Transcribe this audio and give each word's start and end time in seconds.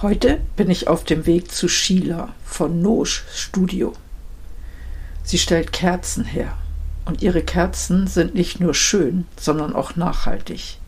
Heute 0.00 0.40
bin 0.54 0.70
ich 0.70 0.86
auf 0.86 1.02
dem 1.02 1.26
Weg 1.26 1.50
zu 1.50 1.66
Sheila 1.66 2.32
von 2.44 2.80
Nosch 2.80 3.24
Studio. 3.34 3.94
Sie 5.24 5.38
stellt 5.38 5.72
Kerzen 5.72 6.24
her 6.24 6.56
und 7.04 7.20
ihre 7.20 7.42
Kerzen 7.42 8.06
sind 8.06 8.32
nicht 8.32 8.60
nur 8.60 8.74
schön, 8.74 9.26
sondern 9.36 9.74
auch 9.74 9.96
nachhaltig. 9.96 10.78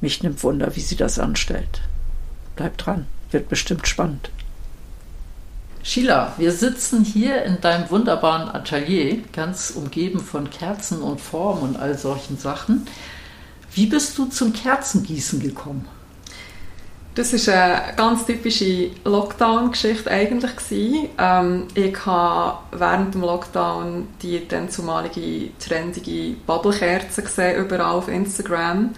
Mich 0.00 0.22
nimmt 0.22 0.44
Wunder, 0.44 0.76
wie 0.76 0.80
sie 0.82 0.94
das 0.94 1.18
anstellt. 1.18 1.80
Bleib 2.54 2.78
dran, 2.78 3.06
wird 3.32 3.48
bestimmt 3.48 3.88
spannend. 3.88 4.30
Sheila, 5.82 6.34
wir 6.38 6.52
sitzen 6.52 7.04
hier 7.04 7.42
in 7.42 7.60
deinem 7.60 7.90
wunderbaren 7.90 8.48
Atelier, 8.50 9.18
ganz 9.32 9.70
umgeben 9.70 10.20
von 10.20 10.48
Kerzen 10.48 11.02
und 11.02 11.20
Formen 11.20 11.62
und 11.62 11.76
all 11.76 11.98
solchen 11.98 12.38
Sachen. 12.38 12.86
Wie 13.72 13.86
bist 13.86 14.16
du 14.16 14.26
zum 14.26 14.52
Kerzengießen 14.52 15.40
gekommen? 15.40 15.88
Das 17.18 17.32
war 17.48 17.54
eine 17.54 17.96
ganz 17.96 18.26
typische 18.26 18.90
Lockdown-Geschichte 19.04 20.08
eigentlich. 20.08 21.10
Ähm, 21.18 21.66
ich 21.74 22.06
habe 22.06 22.58
während 22.70 23.12
dem 23.12 23.22
Lockdown 23.22 24.06
die 24.22 24.46
dann 24.46 24.70
zumalige 24.70 25.50
trendige 25.58 26.36
Bubblekerze 26.46 27.24
gesehen, 27.24 27.64
überall 27.64 27.96
auf 27.96 28.06
Instagram. 28.06 28.90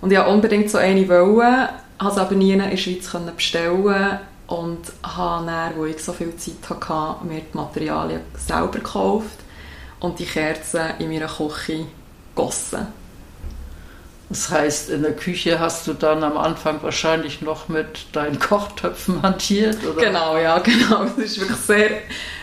Und 0.00 0.12
ich 0.12 0.18
wollte 0.18 0.30
unbedingt 0.30 0.70
so 0.70 0.78
eine, 0.78 1.08
wollen, 1.08 1.68
habe 1.98 2.12
es 2.12 2.16
aber 2.16 2.36
nie 2.36 2.52
in 2.52 2.60
der 2.60 2.76
Schweiz 2.76 3.10
bestellen 3.34 4.20
und 4.46 4.92
habe 5.02 5.46
dann, 5.46 5.76
wo 5.76 5.84
ich 5.84 5.98
so 5.98 6.12
viel 6.12 6.36
Zeit 6.36 6.70
hatte, 6.70 7.24
mir 7.26 7.40
die 7.40 7.56
Materialien 7.56 8.20
selber 8.36 8.68
gekauft 8.68 9.40
und 9.98 10.16
die 10.20 10.26
Kerzen 10.26 10.92
in 11.00 11.10
meiner 11.10 11.26
Küche 11.26 11.86
gegossen. 12.36 12.86
Das 14.30 14.50
heißt, 14.50 14.90
in 14.90 15.02
der 15.02 15.16
Küche 15.16 15.58
hast 15.58 15.86
du 15.86 15.94
dann 15.94 16.22
am 16.22 16.36
Anfang 16.36 16.82
wahrscheinlich 16.82 17.40
noch 17.40 17.68
mit 17.68 18.14
deinen 18.14 18.38
Kochtöpfen 18.38 19.22
hantiert, 19.22 19.78
oder? 19.86 20.02
Genau, 20.02 20.36
ja, 20.36 20.58
genau. 20.58 21.04
Es 21.16 21.40
war 21.40 21.48
wirklich 21.48 21.58
sehr 21.58 21.90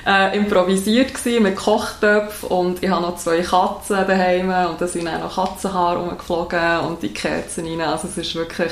äh, 0.08 0.36
improvisiert 0.36 1.14
gewesen, 1.14 1.44
mit 1.44 1.56
Kochtöpfen 1.56 2.50
und 2.50 2.82
ich 2.82 2.90
habe 2.90 3.04
noch 3.04 3.18
zwei 3.18 3.42
Katzen 3.42 3.98
daheim 4.08 4.50
und 4.72 4.82
da 4.82 4.88
sind 4.88 5.08
auch 5.08 5.20
noch 5.20 5.36
Katzenhaare 5.36 6.00
rumgeflogen 6.00 6.80
und 6.88 7.04
die 7.04 7.14
Kerzen 7.14 7.68
rein. 7.68 7.82
Also 7.82 8.08
es 8.08 8.18
war 8.18 8.42
wirklich, 8.42 8.72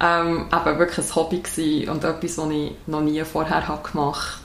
ähm, 0.00 0.48
eben 0.52 0.78
wirklich 0.78 1.04
ein 1.04 1.14
Hobby 1.16 1.40
gewesen 1.40 1.88
und 1.88 2.04
etwas, 2.04 2.38
was 2.38 2.50
ich 2.50 2.72
noch 2.86 3.00
nie 3.00 3.24
vorher 3.24 3.66
habe 3.66 3.88
gemacht 3.90 4.40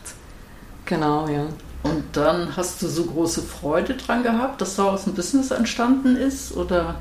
Genau, 0.86 1.28
ja. 1.28 1.46
Und 1.84 2.04
dann 2.14 2.56
hast 2.58 2.82
du 2.82 2.88
so 2.88 3.06
große 3.06 3.44
Freude 3.44 3.94
dran 3.94 4.24
gehabt, 4.24 4.60
dass 4.60 4.76
daraus 4.76 5.06
ein 5.06 5.14
Business 5.14 5.52
entstanden 5.52 6.16
ist, 6.16 6.58
oder... 6.58 6.96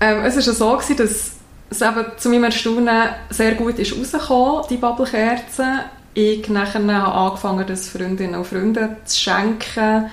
Ähm, 0.00 0.24
es 0.24 0.36
war 0.36 0.54
so, 0.54 0.72
gewesen, 0.76 0.96
dass 0.96 1.32
es 1.70 1.82
eben 1.82 2.04
zu 2.16 2.28
meinem 2.28 2.44
Erstaunen 2.44 3.08
sehr 3.30 3.54
gut 3.54 3.78
ist 3.78 3.96
rausgekommen, 3.96 4.64
die 4.70 4.76
Bubblekerzen. 4.76 5.80
Ich 6.14 6.48
nachher 6.48 6.86
habe 6.86 7.14
angefangen, 7.14 7.66
das 7.66 7.88
Freundinnen 7.88 8.36
und 8.36 8.46
Freunden 8.46 8.96
zu 9.04 9.20
schenken. 9.20 10.10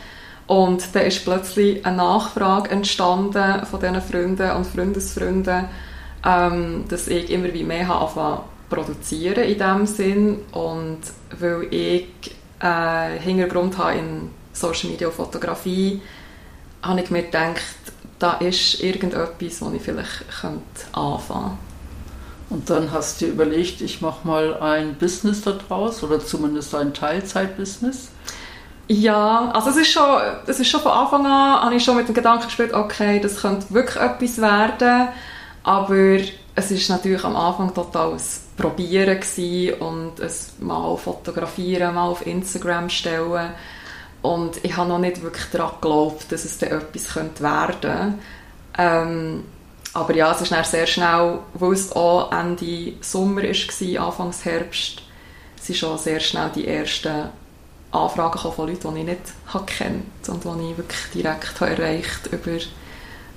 Und 0.48 0.96
dann 0.96 1.06
ist 1.06 1.24
plötzlich 1.24 1.86
eine 1.86 1.98
Nachfrage 1.98 2.72
entstanden 2.72 3.66
von 3.66 3.80
diesen 3.80 4.02
Freunden 4.02 4.52
und 4.52 4.66
Freundesfreunden, 4.66 5.66
ähm, 6.26 6.86
dass 6.90 7.08
ich 7.08 7.30
immer 7.30 7.54
wie 7.54 7.64
mehr 7.64 7.88
habe 7.88 8.42
produzieren 8.70 9.44
in 9.44 9.58
diesem 9.58 9.86
Sinn. 9.86 10.40
Und 10.52 11.00
weil 11.40 11.68
ich 11.72 12.08
äh, 12.60 13.20
Hintergrund 13.20 13.78
habe 13.78 13.98
in 13.98 14.30
Social 14.54 14.90
Media 14.90 15.08
und 15.08 15.14
Fotografie, 15.14 16.02
habe 16.82 17.02
ich 17.02 17.12
mir 17.12 17.24
gedacht, 17.24 17.91
da 18.22 18.34
ist 18.34 18.82
irgendetwas, 18.82 19.62
wo 19.62 19.72
ich 19.72 19.82
vielleicht 19.82 20.30
könnte 20.42 20.62
anfangen 20.94 21.58
könnte. 21.58 21.72
Und 22.52 22.70
dann 22.70 22.92
hast 22.92 23.22
du 23.22 23.26
dir 23.26 23.32
überlegt, 23.32 23.82
ich 23.82 24.02
mache 24.02 24.28
mal 24.28 24.60
ein 24.60 24.96
Business 24.96 25.42
daraus 25.42 26.04
oder 26.04 26.20
zumindest 26.20 26.76
ein 26.76 26.94
Teilzeitbusiness? 26.94 28.10
Ja, 28.88 29.52
also 29.54 29.70
es 29.70 29.78
ist 29.78 29.92
schon, 29.92 30.22
es 30.46 30.60
ist 30.60 30.68
schon 30.68 30.82
von 30.82 30.92
Anfang 30.92 31.26
an, 31.26 31.62
habe 31.64 31.76
ich 31.76 31.84
schon 31.84 31.96
mit 31.96 32.10
dem 32.10 32.14
Gedanken 32.14 32.46
gespielt, 32.46 32.74
okay, 32.74 33.22
das 33.22 33.38
könnte 33.38 33.74
wirklich 33.74 33.96
etwas 33.96 34.38
werden, 34.40 35.08
aber 35.64 36.18
es 36.56 36.72
ist 36.72 36.90
natürlich 36.90 37.24
am 37.24 37.38
Anfang 37.38 37.74
total 37.74 38.14
ein 38.14 38.22
Probieren 38.58 39.20
und 39.80 40.20
es 40.20 40.54
mal 40.60 40.98
fotografieren, 40.98 41.96
mal 41.96 42.10
auf 42.10 42.28
Instagram 42.28 42.90
stellen 42.90 43.52
und 44.22 44.64
ich 44.64 44.76
habe 44.78 44.90
noch 44.90 45.00
nicht 45.00 45.22
wirklich 45.22 45.46
daran 45.52 45.76
geglaubt, 45.82 46.32
dass 46.32 46.46
es 46.46 46.58
dann 46.58 46.72
etwas 46.72 47.14
könnte 47.14 47.42
werden 47.42 47.82
könnte. 47.82 48.14
Ähm, 48.78 49.44
aber 49.94 50.16
ja, 50.16 50.32
es 50.32 50.42
ist 50.42 50.52
dann 50.52 50.64
sehr 50.64 50.88
schnell, 50.88 51.40
weil 51.54 51.74
es 51.74 51.92
auch 51.92 52.32
Ende 52.32 52.94
Sommer 53.02 53.44
war, 53.44 54.06
Anfang 54.08 54.34
Herbst, 54.44 55.02
sind 55.60 55.78
schon 55.78 55.98
sehr 55.98 56.20
schnell 56.20 56.50
die 56.56 56.68
ersten 56.68 57.30
Anfragen 57.92 58.40
von 58.40 58.68
Leuten, 58.70 58.96
die 58.96 59.02
ich 59.02 59.06
nicht 59.06 59.22
kennt 59.66 60.30
und 60.30 60.44
die 60.44 60.72
ich 60.72 60.78
wirklich 60.78 61.12
direkt 61.14 61.62
erreicht 61.62 62.28
über 62.32 62.58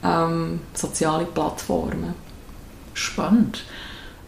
ähm, 0.05 0.61
soziale 0.75 1.25
Plattformen. 1.25 2.15
Spannend. 2.93 3.65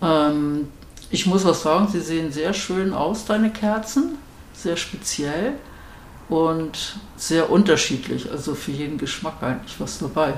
Ähm, 0.03 0.69
ich 1.11 1.27
muss 1.27 1.45
was 1.45 1.63
sagen, 1.63 1.87
sie 1.89 2.01
sehen 2.01 2.33
sehr 2.33 2.53
schön 2.53 2.93
aus, 2.93 3.25
deine 3.25 3.51
Kerzen, 3.51 4.19
sehr 4.53 4.77
speziell 4.77 5.55
und 6.29 6.97
sehr 7.17 7.51
unterschiedlich, 7.51 8.31
also 8.31 8.55
für 8.55 8.73
jeden 8.73 8.99
Geschmack 8.99 9.43
eigentlich 9.43 9.79
was 9.79 9.99
dabei. 9.99 10.35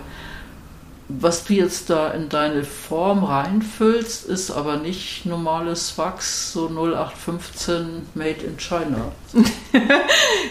Was 1.10 1.44
du 1.44 1.54
jetzt 1.54 1.88
da 1.88 2.10
in 2.10 2.28
deine 2.28 2.64
Form 2.64 3.24
reinfüllst, 3.24 4.26
ist 4.26 4.50
aber 4.50 4.76
nicht 4.76 5.24
normales 5.24 5.96
Wachs, 5.96 6.52
so 6.52 6.68
0815 6.68 8.08
Made 8.14 8.44
in 8.44 8.58
China. 8.58 9.12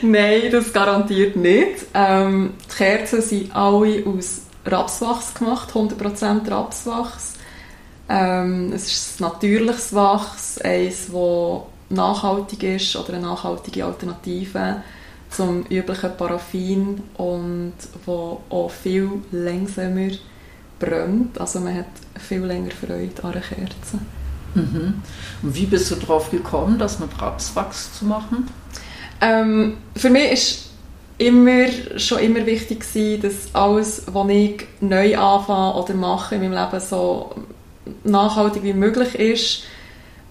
Nein, 0.01 0.49
das 0.51 0.73
garantiert 0.73 1.35
nicht. 1.35 1.85
Ähm, 1.93 2.55
die 2.65 2.75
Kerzen 2.75 3.21
sind 3.21 3.55
alle 3.55 4.03
aus 4.07 4.41
Rapswachs 4.65 5.35
gemacht, 5.35 5.69
100% 5.75 6.49
Rapswachs. 6.49 7.33
Ähm, 8.09 8.73
es 8.73 8.87
ist 8.87 9.21
natürliches 9.21 9.93
Wachs, 9.93 10.57
eines, 10.57 11.11
das 11.11 11.61
nachhaltig 11.89 12.63
ist 12.63 12.95
oder 12.95 13.13
eine 13.13 13.27
nachhaltige 13.27 13.85
Alternative 13.85 14.81
zum 15.29 15.65
üblichen 15.69 16.15
Paraffin 16.17 17.01
und 17.17 17.73
wo 18.05 18.41
auch 18.49 18.71
viel 18.71 19.09
langsamer 19.31 20.11
brennt. 20.79 21.39
Also 21.39 21.59
man 21.59 21.75
hat 21.75 21.85
viel 22.19 22.43
länger 22.43 22.71
Freude 22.71 23.23
an 23.23 23.31
einer 23.31 23.41
Kerze. 23.41 23.99
Mhm. 24.55 25.01
Und 25.43 25.55
wie 25.55 25.65
bist 25.65 25.91
du 25.91 25.95
darauf 25.95 26.31
gekommen, 26.31 26.79
das 26.79 26.99
mit 26.99 27.09
Rapswachs 27.21 27.97
zu 27.97 28.05
machen? 28.05 28.47
Ähm, 29.21 29.77
für 29.95 30.09
mich 30.09 30.31
ist 30.31 30.69
immer, 31.17 31.67
schon 31.97 32.19
immer 32.19 32.45
wichtig 32.45 32.81
gewesen, 32.81 33.21
dass 33.21 33.55
alles, 33.55 34.03
was 34.07 34.29
ich 34.29 34.67
neu 34.79 35.17
anfange 35.17 35.75
oder 35.75 35.93
mache 35.93 36.35
in 36.35 36.41
meinem 36.41 36.53
Leben, 36.53 36.79
so 36.79 37.35
nachhaltig 38.03 38.63
wie 38.63 38.73
möglich 38.73 39.15
ist 39.15 39.63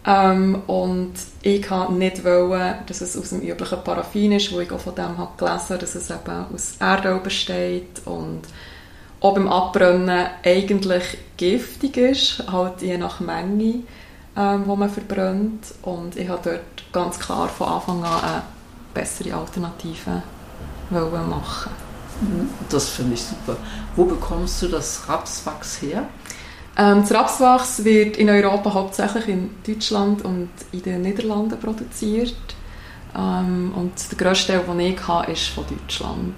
ähm, 0.06 0.62
und 0.68 1.14
ich 1.42 1.68
wollte 1.70 1.92
nicht, 1.94 2.24
wollen, 2.24 2.74
dass 2.86 3.00
es 3.00 3.16
aus 3.16 3.30
dem 3.30 3.40
üblichen 3.40 3.82
Paraffin 3.82 4.32
ist, 4.32 4.52
wo 4.52 4.60
ich 4.60 4.70
auch 4.70 4.80
von 4.80 4.94
dem 4.94 5.18
habe 5.18 5.36
gelesen 5.36 5.78
dass 5.78 5.94
es 5.96 6.10
eben 6.10 6.46
aus 6.54 6.76
Erdöl 6.78 7.18
besteht 7.18 8.02
und 8.04 8.42
auch 9.20 9.34
beim 9.34 9.48
Abbrennen 9.48 10.28
eigentlich 10.44 11.18
giftig 11.36 11.96
ist, 11.96 12.44
halt 12.50 12.82
je 12.82 12.98
nach 12.98 13.18
Menge, 13.18 13.82
ähm, 14.36 14.62
wo 14.66 14.76
man 14.76 14.90
verbrennt. 14.90 15.74
Und 15.82 16.16
ich 16.16 16.28
habe 16.28 16.40
dort 16.44 16.92
ganz 16.92 17.18
klar 17.18 17.48
von 17.48 17.68
Anfang 17.68 18.04
an 18.04 18.24
eine 18.24 18.42
bessere 18.94 19.34
Alternative 19.34 20.22
machen. 20.90 21.72
Mhm. 22.20 22.48
Das 22.68 22.88
finde 22.90 23.14
ich 23.14 23.22
super. 23.22 23.56
Wo 23.96 24.04
bekommst 24.04 24.62
du 24.62 24.68
das 24.68 25.08
Rapswachs 25.08 25.82
her? 25.82 26.06
Ähm, 26.78 27.00
das 27.00 27.12
Rapswachs 27.12 27.84
wird 27.84 28.16
in 28.16 28.28
Europa 28.28 28.74
hauptsächlich 28.74 29.28
in 29.28 29.50
Deutschland 29.66 30.24
und 30.24 30.50
in 30.72 30.82
den 30.82 31.02
Niederlanden 31.02 31.58
produziert. 31.58 32.36
Ähm, 33.16 33.72
und 33.74 33.92
der 34.10 34.18
grösste 34.18 34.52
Teil, 34.52 34.64
den 34.66 34.80
ich 34.80 35.08
habe, 35.08 35.32
ist 35.32 35.48
von 35.48 35.64
Deutschland. 35.66 36.34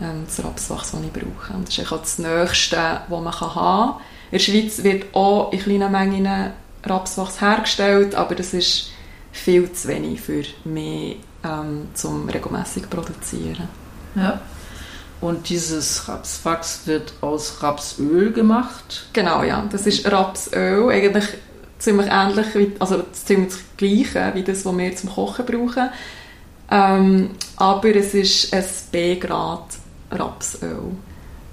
Ähm, 0.00 0.24
das 0.26 0.44
Rapswachs, 0.44 0.90
das 0.90 1.00
ich 1.00 1.12
brauche. 1.12 1.54
Das 1.64 1.78
ist 1.78 1.92
auch 1.92 2.00
das 2.00 2.18
Nächste, 2.18 3.00
was 3.08 3.22
man 3.22 3.40
haben 3.40 3.54
kann. 3.54 3.94
In 4.30 4.38
der 4.38 4.38
Schweiz 4.38 4.82
wird 4.82 5.14
auch 5.14 5.52
in 5.52 5.60
kleinen 5.60 5.92
Mengen 5.92 6.52
Rapswachs 6.84 7.40
hergestellt, 7.40 8.14
aber 8.14 8.34
das 8.34 8.52
ist 8.52 8.90
viel 9.32 9.70
zu 9.72 9.88
wenig 9.88 10.20
für 10.20 10.44
mich 10.64 11.16
ähm, 11.42 11.88
zum 11.94 12.28
regelmäßig 12.28 12.88
produzieren. 12.90 13.68
Ja. 14.14 14.40
Und 15.24 15.48
dieses 15.48 16.06
Rapswachs 16.06 16.82
wird 16.84 17.14
aus 17.22 17.62
Rapsöl 17.62 18.30
gemacht? 18.30 19.06
Genau, 19.14 19.42
ja. 19.42 19.66
Das 19.72 19.86
ist 19.86 20.04
Rapsöl, 20.12 20.90
eigentlich 20.90 21.24
ziemlich 21.78 22.08
ähnlich, 22.10 22.54
wie, 22.54 22.72
also 22.78 23.02
ziemlich 23.10 23.54
das 23.54 23.58
gleiche 23.78 24.34
wie 24.34 24.42
das, 24.42 24.66
was 24.66 24.76
wir 24.76 24.96
zum 24.96 25.10
Kochen 25.10 25.46
brauchen. 25.46 25.88
Ähm, 26.70 27.30
aber 27.56 27.96
es 27.96 28.12
ist 28.12 28.52
ein 28.52 28.64
B-Grad 28.92 29.64
Rapsöl, 30.10 30.92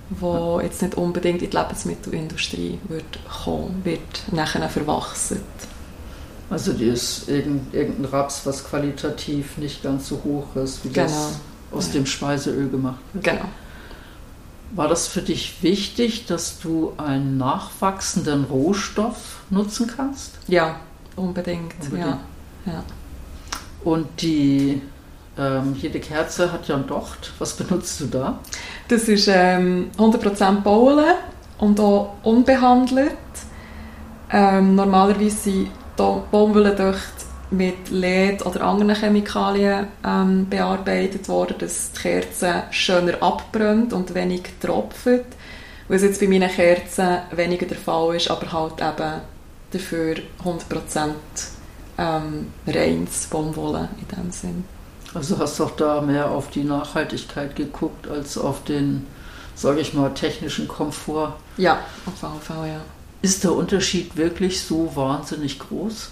das 0.09 0.63
jetzt 0.63 0.81
nicht 0.81 0.95
unbedingt 0.95 1.41
in 1.41 1.49
die 1.49 1.55
Lebensmittelindustrie 1.55 2.77
wird 2.89 3.19
kommen, 3.43 3.79
wird 3.85 4.33
nachher 4.33 4.67
verwachsen. 4.67 5.39
Also 6.49 6.73
die 6.73 6.89
ist 6.89 7.29
irgendein 7.29 8.03
Raps, 8.03 8.45
was 8.45 8.65
qualitativ 8.65 9.57
nicht 9.57 9.81
ganz 9.81 10.09
so 10.09 10.21
hoch 10.25 10.57
ist, 10.61 10.83
wie 10.83 10.89
genau. 10.89 11.05
das 11.05 11.39
aus 11.71 11.87
ja. 11.87 11.93
dem 11.93 12.05
Speiseöl 12.05 12.67
gemacht 12.67 12.99
wird. 13.13 13.23
Genau. 13.23 13.45
War 14.73 14.87
das 14.87 15.07
für 15.07 15.21
dich 15.21 15.61
wichtig, 15.61 16.25
dass 16.27 16.59
du 16.59 16.93
einen 16.97 17.37
nachwachsenden 17.37 18.45
Rohstoff 18.45 19.41
nutzen 19.49 19.91
kannst? 19.95 20.37
Ja, 20.47 20.77
unbedingt. 21.15 21.73
unbedingt. 21.81 22.05
Ja. 22.65 22.71
ja. 22.71 22.83
Und 23.83 24.07
die 24.21 24.81
ähm, 25.37 25.75
jede 25.77 25.99
Kerze 25.99 26.51
hat 26.51 26.67
ja 26.67 26.75
ein 26.75 26.87
Docht. 26.87 27.31
Was 27.39 27.53
benutzt 27.53 27.99
du 28.01 28.05
da? 28.05 28.39
Das 28.87 29.07
ist 29.07 29.27
ähm, 29.31 29.89
100% 29.97 30.61
Baumwolle 30.61 31.15
und 31.57 31.79
auch 31.79 32.15
unbehandelt. 32.23 33.17
Ähm, 34.31 34.75
normalerweise 34.75 35.37
sind 35.37 35.69
Baumwollendöchte 35.95 37.20
mit 37.51 37.89
LED 37.89 38.45
oder 38.45 38.61
anderen 38.61 38.95
Chemikalien 38.95 39.87
ähm, 40.05 40.47
bearbeitet 40.49 41.27
worden, 41.27 41.55
dass 41.59 41.91
die 41.91 41.99
Kerze 42.01 42.63
schöner 42.71 43.21
abbrennt 43.21 43.93
und 43.93 44.13
wenig 44.15 44.43
tropft. 44.61 45.25
Was 45.87 46.01
jetzt 46.01 46.21
bei 46.21 46.27
meinen 46.27 46.49
Kerzen 46.49 47.17
weniger 47.31 47.65
der 47.65 47.77
Fall 47.77 48.15
ist, 48.15 48.31
aber 48.31 48.51
halt 48.51 48.81
eben 48.81 49.21
dafür 49.71 50.15
100% 50.43 51.11
ähm, 51.97 52.47
reines 52.65 53.27
Baumwolle 53.27 53.89
in 53.99 54.17
dem 54.17 54.31
Sinn. 54.31 54.63
Also 55.13 55.37
hast 55.37 55.59
du 55.59 55.65
auch 55.65 55.71
da 55.71 56.01
mehr 56.01 56.29
auf 56.29 56.49
die 56.49 56.63
Nachhaltigkeit 56.63 57.55
geguckt 57.55 58.07
als 58.07 58.37
auf 58.37 58.63
den, 58.63 59.05
sage 59.55 59.81
ich 59.81 59.93
mal, 59.93 60.13
technischen 60.13 60.69
Komfort? 60.69 61.33
Ja, 61.57 61.79
auf 62.05 62.21
jeden 62.21 62.41
Fall, 62.41 62.69
ja. 62.69 62.81
Ist 63.21 63.43
der 63.43 63.51
Unterschied 63.51 64.15
wirklich 64.15 64.61
so 64.61 64.95
wahnsinnig 64.95 65.59
groß? 65.59 66.11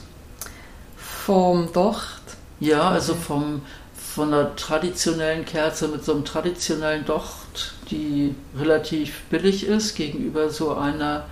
Vom 1.26 1.72
Docht? 1.74 2.22
Ja, 2.60 2.90
also 2.90 3.14
vom, 3.14 3.62
von 3.94 4.34
einer 4.34 4.56
traditionellen 4.56 5.46
Kerze 5.46 5.88
mit 5.88 6.04
so 6.04 6.14
einem 6.14 6.26
traditionellen 6.26 7.06
Docht, 7.06 7.74
die 7.90 8.36
relativ 8.58 9.22
billig 9.30 9.66
ist, 9.66 9.96
gegenüber 9.96 10.50
so 10.50 10.76
einer, 10.76 11.26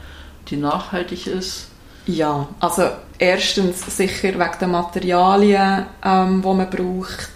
die 0.49 0.57
nachhaltig 0.57 1.27
ist. 1.27 1.67
Ja, 2.05 2.47
also 2.59 2.89
erstens 3.17 3.97
sicher 3.97 4.33
wegen 4.33 4.59
der 4.59 4.67
Materialien, 4.67 5.85
ähm, 6.03 6.41
die 6.41 6.47
man 6.47 6.69
braucht 6.69 7.29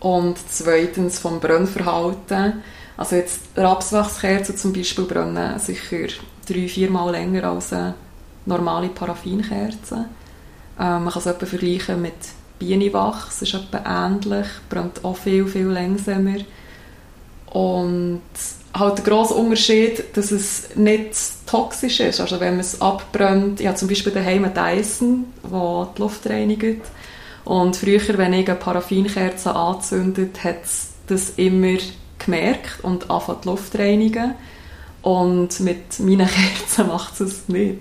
und 0.00 0.36
zweitens 0.50 1.18
vom 1.18 1.40
Brennverhalten. 1.40 2.62
Also 2.96 3.16
jetzt 3.16 3.40
Rapswachskerzen 3.56 4.56
zum 4.56 4.72
Beispiel 4.72 5.04
brennen 5.04 5.58
sicher 5.58 6.08
drei, 6.46 6.68
viermal 6.68 7.12
länger 7.12 7.44
als 7.44 7.72
eine 7.72 7.94
normale 8.46 8.88
Paraffinkerze. 8.88 10.06
Ähm, 10.78 11.04
man 11.04 11.12
kann 11.12 11.20
es 11.20 11.26
etwa 11.26 11.46
vergleichen 11.46 12.02
mit 12.02 12.14
Bienenwachs, 12.58 13.42
ist 13.42 13.54
etwa 13.54 13.82
ähnlich, 13.84 14.46
brennt 14.68 15.04
auch 15.04 15.16
viel, 15.16 15.46
viel 15.46 15.66
langsamer. 15.66 16.38
Und 17.46 18.22
halt 18.74 18.98
der 18.98 19.04
grosse 19.04 19.34
Unterschied, 19.34 20.16
dass 20.16 20.30
es 20.30 20.74
nicht 20.76 21.12
toxisch 21.46 22.00
ist. 22.00 22.20
Also 22.20 22.40
wenn 22.40 22.52
man 22.52 22.60
es 22.60 22.80
abbrennt, 22.80 23.60
ich 23.60 23.66
habe 23.66 23.76
zum 23.76 23.88
Beispiel 23.88 24.12
daheim 24.12 24.44
einen 24.44 24.54
Dyson, 24.54 25.24
der 25.42 25.88
die 25.96 26.00
Luft 26.00 26.26
reinigt. 26.26 26.86
Und 27.44 27.76
früher, 27.76 28.00
wenn 28.16 28.32
ich 28.32 28.48
eine 28.48 28.58
Paraffinkerze 28.58 29.54
anzündet, 29.54 30.42
hat 30.44 30.64
es 30.64 30.88
das 31.08 31.30
immer 31.30 31.78
gemerkt 32.18 32.82
und 32.82 33.10
angefangen 33.10 33.38
die 33.42 33.48
Luft 33.48 33.78
reinigen. 33.78 34.34
Und 35.02 35.58
mit 35.60 35.98
meinen 35.98 36.28
Kerzen 36.66 36.86
macht 36.86 37.20
es 37.20 37.32
es 37.32 37.48
nicht. 37.48 37.80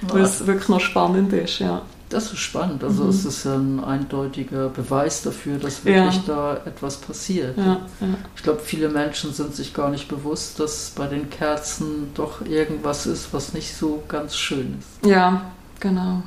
Was 0.00 0.46
wirklich 0.46 0.68
noch 0.68 0.80
spannend 0.80 1.32
ist, 1.32 1.58
ja. 1.58 1.82
Das 2.12 2.30
ist 2.30 2.40
spannend. 2.40 2.84
Also 2.84 3.04
mhm. 3.04 3.08
es 3.08 3.24
ist 3.24 3.46
ein 3.46 3.82
eindeutiger 3.82 4.68
Beweis 4.68 5.22
dafür, 5.22 5.58
dass 5.58 5.84
wirklich 5.84 6.16
ja. 6.16 6.22
da 6.26 6.56
etwas 6.66 6.98
passiert. 6.98 7.56
Ja, 7.56 7.80
ja. 8.00 8.08
Ich 8.36 8.42
glaube, 8.42 8.60
viele 8.60 8.90
Menschen 8.90 9.32
sind 9.32 9.54
sich 9.54 9.72
gar 9.72 9.88
nicht 9.88 10.08
bewusst, 10.08 10.60
dass 10.60 10.92
bei 10.94 11.06
den 11.06 11.30
Kerzen 11.30 12.10
doch 12.14 12.42
irgendwas 12.42 13.06
ist, 13.06 13.32
was 13.32 13.54
nicht 13.54 13.74
so 13.74 14.02
ganz 14.08 14.36
schön 14.36 14.76
ist. 14.78 15.08
Ja, 15.08 15.52
genau. 15.80 16.22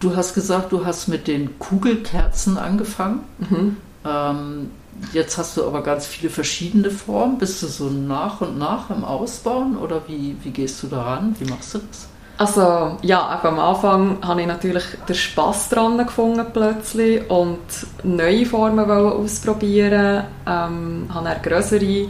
Du 0.00 0.14
hast 0.14 0.34
gesagt, 0.34 0.70
du 0.72 0.84
hast 0.84 1.08
mit 1.08 1.28
den 1.28 1.58
Kugelkerzen 1.58 2.58
angefangen. 2.58 3.20
Mhm. 3.38 3.76
Ähm, 4.04 4.70
jetzt 5.14 5.38
hast 5.38 5.56
du 5.56 5.64
aber 5.64 5.82
ganz 5.82 6.06
viele 6.06 6.28
verschiedene 6.28 6.90
Formen. 6.90 7.38
Bist 7.38 7.62
du 7.62 7.68
so 7.68 7.88
nach 7.88 8.42
und 8.42 8.58
nach 8.58 8.90
im 8.90 9.02
Ausbauen 9.02 9.78
oder 9.78 10.02
wie, 10.08 10.36
wie 10.42 10.50
gehst 10.50 10.82
du 10.82 10.88
daran? 10.88 11.34
Wie 11.38 11.48
machst 11.48 11.74
du 11.74 11.78
das? 11.78 12.08
Also 12.38 12.96
ja, 13.02 13.40
am 13.42 13.58
Anfang 13.58 14.18
habe 14.22 14.42
ich 14.42 14.46
natürlich 14.46 14.84
den 15.08 15.16
Spass 15.16 15.68
dran 15.70 15.98
gefunden 15.98 16.46
plötzlich 16.52 17.28
und 17.28 17.58
neue 18.04 18.46
Formen 18.46 18.88
ausprobieren. 18.88 20.22
Ähm, 20.46 21.08
habe 21.12 21.24
dann 21.24 21.42
größere 21.42 22.06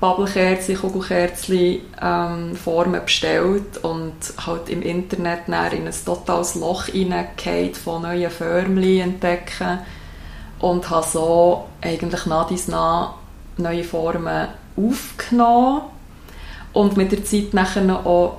Bubblekerzen, 0.00 0.76
Kugelkerzen 0.76 1.78
ähm, 2.02 2.56
Formen 2.56 3.00
bestellt 3.04 3.78
und 3.82 4.14
halt 4.44 4.68
im 4.70 4.82
Internet 4.82 5.46
in 5.46 5.54
ein 5.54 5.94
totales 6.04 6.56
Loch 6.56 6.86
hineingefallen 6.86 7.74
von 7.74 8.02
neuen 8.02 8.30
Förmchen 8.32 9.02
entdecken 9.02 9.78
und 10.58 10.90
habe 10.90 11.06
so 11.06 11.66
eigentlich 11.80 12.26
nach 12.26 12.48
dies 12.48 12.66
nach 12.66 13.14
neue 13.56 13.84
Formen 13.84 14.48
aufgenommen 14.76 15.82
und 16.72 16.96
mit 16.96 17.12
der 17.12 17.24
Zeit 17.24 17.54
nachher 17.54 18.04
auch 18.04 18.38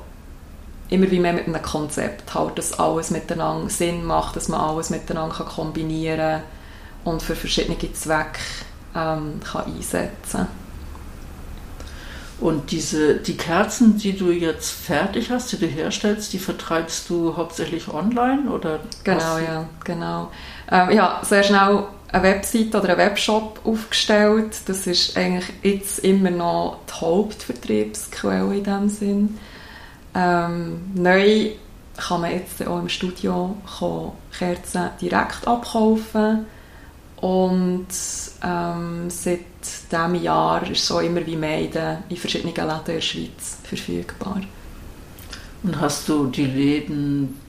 immer 0.90 1.10
wie 1.10 1.20
mehr 1.20 1.34
mit 1.34 1.48
einem 1.48 1.62
Konzept 1.62 2.34
halt, 2.34 2.58
dass 2.58 2.80
alles 2.80 3.12
miteinander 3.12 3.70
Sinn 3.70 4.04
macht, 4.04 4.36
dass 4.36 4.48
man 4.48 4.60
alles 4.60 4.90
miteinander 4.90 5.36
kann 5.36 5.48
kombinieren 5.48 6.42
und 7.04 7.22
für 7.22 7.36
verschiedene 7.36 7.78
Zwecke 7.94 8.40
ähm, 8.96 9.40
kann 9.44 9.66
einsetzen 9.66 10.32
kann. 10.32 10.48
Und 12.40 12.72
diese, 12.72 13.16
die 13.16 13.38
Kerzen, 13.38 13.98
die 13.98 14.18
du 14.18 14.30
jetzt 14.30 14.70
fertig 14.70 15.32
hast, 15.32 15.54
die 15.54 15.58
du 15.58 15.68
herstellst, 15.68 16.34
die 16.34 16.40
vertreibst 16.40 17.10
du 17.10 17.38
hauptsächlich 17.38 17.88
online? 17.88 18.50
Oder 18.52 18.80
genau, 19.06 19.38
ja, 19.38 19.66
genau. 19.86 20.32
Ähm, 20.70 21.00
habe 21.02 21.26
sehr 21.26 21.44
schnell 21.44 21.86
eine 22.12 22.24
Website 22.24 22.76
oder 22.76 22.90
einen 22.90 22.98
Webshop 22.98 23.62
aufgestellt. 23.64 24.58
Das 24.66 24.86
ist 24.86 25.16
eigentlich 25.16 25.46
jetzt 25.64 26.00
immer 26.00 26.30
noch 26.30 26.80
die 26.90 27.02
Hauptvertriebsquelle 27.02 28.58
in 28.58 28.64
diesem 28.64 28.90
Sinn. 28.90 29.38
Ähm, 30.16 30.92
neu 30.94 31.52
kann 31.98 32.22
man 32.22 32.32
jetzt 32.32 32.66
auch 32.66 32.80
im 32.80 32.90
Studio 32.90 33.56
Kerzen 34.38 34.90
direkt 35.02 35.48
abkaufen. 35.48 36.46
Und 37.18 37.88
ähm, 38.44 39.10
seit 39.10 39.40
diesem 39.92 40.16
Jahr 40.16 40.70
ist 40.70 40.86
so 40.86 41.00
immer 41.00 41.26
wie 41.26 41.36
mehr 41.36 41.60
in, 41.60 41.72
den, 41.72 41.98
in 42.10 42.18
verschiedenen 42.18 42.54
Läden 42.54 42.80
in 42.80 42.86
der 42.86 43.02
Schweiz 43.02 43.58
verfügbar. 43.64 44.42
Und 45.64 45.80
hast 45.80 46.08
du 46.10 46.28
die 46.28 46.46
Läden 46.46 47.40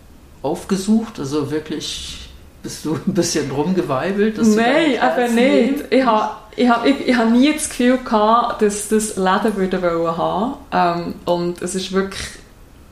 aufgesucht? 0.42 1.18
Also 1.18 1.50
wirklich 1.50 2.30
bist 2.62 2.84
du 2.84 2.94
ein 3.06 3.14
bisschen 3.14 3.50
rumgeweibelt? 3.50 4.38
Nein, 4.38 4.98
aber 5.00 5.28
nicht. 5.28 5.84
Ich 5.90 6.04
habe 6.04 6.36
ich 6.56 6.68
habe 6.68 6.88
ich, 6.88 7.08
ich 7.08 7.16
hab 7.16 7.30
nie 7.30 7.52
das 7.52 7.68
Gefühl 7.68 7.98
gehabt, 7.98 8.62
dass 8.62 8.88
das 8.88 9.16
Läden 9.16 9.56
würde 9.56 9.82
wollen 9.82 10.16
haben. 10.16 10.54
Ähm, 10.72 11.14
und 11.26 11.60
es 11.60 11.74
ist 11.74 11.92
wirklich 11.92 12.22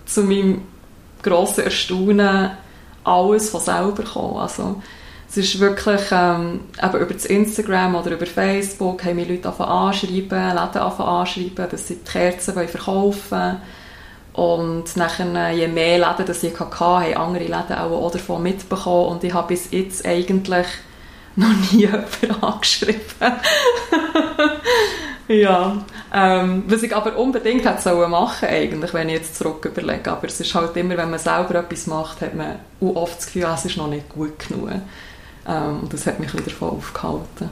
zu 0.07 0.23
meinem 0.23 0.63
grossen 1.23 1.65
Erstaunen 1.65 2.51
alles 3.05 3.51
von 3.51 3.61
selber 3.61 4.03
gekommen. 4.03 4.39
Also, 4.39 4.83
es 5.29 5.37
ist 5.37 5.59
wirklich 5.59 6.01
ähm, 6.13 6.61
über 6.81 7.13
das 7.13 7.27
Instagram 7.27 7.97
oder 7.97 8.13
über 8.13 8.27
Facebook 8.27 9.05
haben 9.05 9.17
mich 9.17 9.29
Leute 9.29 9.49
anschreiben, 9.49 10.29
Läden 10.29 10.81
anschreiben, 10.81 11.69
dass 11.71 11.89
sie 11.89 11.97
die 11.97 12.11
Kerzen 12.11 12.55
verkaufen 12.55 13.31
wollen. 13.31 13.57
Und 14.35 14.97
nachher, 14.97 15.51
je 15.51 15.69
mehr 15.69 15.99
Läden 15.99 16.27
das 16.27 16.43
ich 16.43 16.59
hatte, 16.59 16.79
haben 16.79 17.17
andere 17.17 17.45
Läden 17.45 17.79
auch 17.79 18.11
davon 18.13 18.43
mitbekommen. 18.43 19.09
Und 19.09 19.25
ich 19.25 19.33
habe 19.33 19.49
bis 19.49 19.71
jetzt 19.71 20.05
eigentlich 20.05 20.67
noch 21.37 21.49
nie 21.73 21.81
jemanden 21.81 22.43
angeschrieben. 22.43 23.01
ja, 25.29 25.85
Ähm, 26.17 26.63
was 26.69 26.85
ich 26.85 26.95
aber 26.95 27.17
unbedingt 27.17 27.65
hätte 27.65 27.83
sollen 27.83 28.09
machen 28.09 28.49
eigentlich, 28.49 28.95
wenn 28.95 29.09
ich 29.09 29.17
jetzt 29.17 29.37
zurück 29.37 29.65
überlege. 29.65 30.13
Aber 30.13 30.29
es 30.29 30.41
ist 30.41 30.55
halt 30.55 30.77
immer, 30.77 30.97
wenn 30.97 31.11
man 31.11 31.19
selber 31.19 31.57
etwas 31.57 31.89
macht, 31.89 32.21
hat 32.21 32.35
man 32.37 32.61
auch 32.81 32.95
oft 32.95 33.19
das 33.19 33.27
Gefühl, 33.27 33.47
ah, 33.47 33.55
es 33.55 33.65
ist 33.65 33.77
noch 33.77 33.89
nicht 33.89 34.09
gut 34.09 34.39
genug. 34.39 34.71
Ähm, 35.49 35.81
und 35.83 35.93
das 35.93 36.07
hat 36.07 36.21
mich 36.21 36.33
wieder 36.33 36.45
davon 36.45 36.71
aufgehalten. 36.71 37.51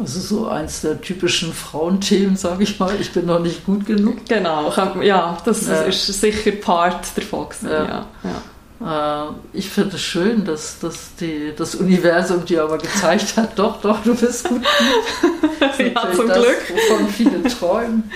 Also 0.00 0.20
so 0.20 0.48
eins 0.48 0.80
der 0.80 1.00
typischen 1.00 1.52
Frauenthemen, 1.52 2.36
sage 2.36 2.64
ich 2.64 2.78
mal, 2.80 3.00
ich 3.00 3.12
bin 3.12 3.26
noch 3.26 3.38
nicht 3.38 3.64
gut 3.64 3.86
genug. 3.86 4.26
Genau, 4.28 4.70
ja, 5.00 5.38
das 5.44 5.66
ja. 5.68 5.82
ist 5.82 6.06
sicher 6.06 6.50
Part 6.50 7.16
davon. 7.16 7.48
Gewesen, 7.48 7.70
ja. 7.70 7.84
Ja. 7.84 8.06
ja. 8.24 8.42
Äh, 8.84 9.24
ich 9.52 9.68
finde 9.70 9.96
es 9.96 10.02
schön, 10.02 10.44
dass, 10.44 10.78
dass 10.80 11.14
die, 11.16 11.52
das 11.56 11.74
Universum 11.74 12.44
dir 12.44 12.64
aber 12.64 12.78
gezeigt 12.78 13.36
hat, 13.36 13.58
doch, 13.58 13.80
doch, 13.80 14.02
du 14.02 14.14
bist 14.14 14.48
gut. 14.48 14.62
ja, 15.78 16.12
zum 16.12 16.28
das, 16.28 16.38
Glück. 16.38 16.74
Wovon 16.74 17.08
viele 17.08 17.42
träumen. 17.44 18.10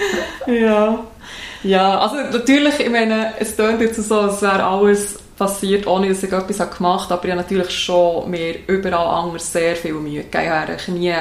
ja. 0.46 1.04
ja, 1.62 1.98
also 1.98 2.16
natürlich, 2.16 2.78
ich 2.80 2.90
meine, 2.90 3.34
es 3.38 3.56
klingt 3.56 3.80
jetzt 3.80 4.02
so, 4.06 4.20
als 4.20 4.42
wäre 4.42 4.62
alles 4.64 5.18
passiert, 5.38 5.86
ohne 5.86 6.10
dass 6.10 6.22
ich 6.22 6.30
etwas 6.30 6.76
gemacht 6.76 7.08
habe, 7.08 7.14
aber 7.14 7.24
ich 7.24 7.30
habe 7.30 7.42
natürlich 7.42 7.70
schon 7.70 8.30
mir 8.30 8.56
überall 8.66 9.24
anders 9.24 9.50
sehr 9.50 9.74
viel 9.74 9.94
Mühe 9.94 10.24
gegeben. 10.24 10.76
Ich 10.76 10.88
habe 10.88 10.98
nie 10.98 11.14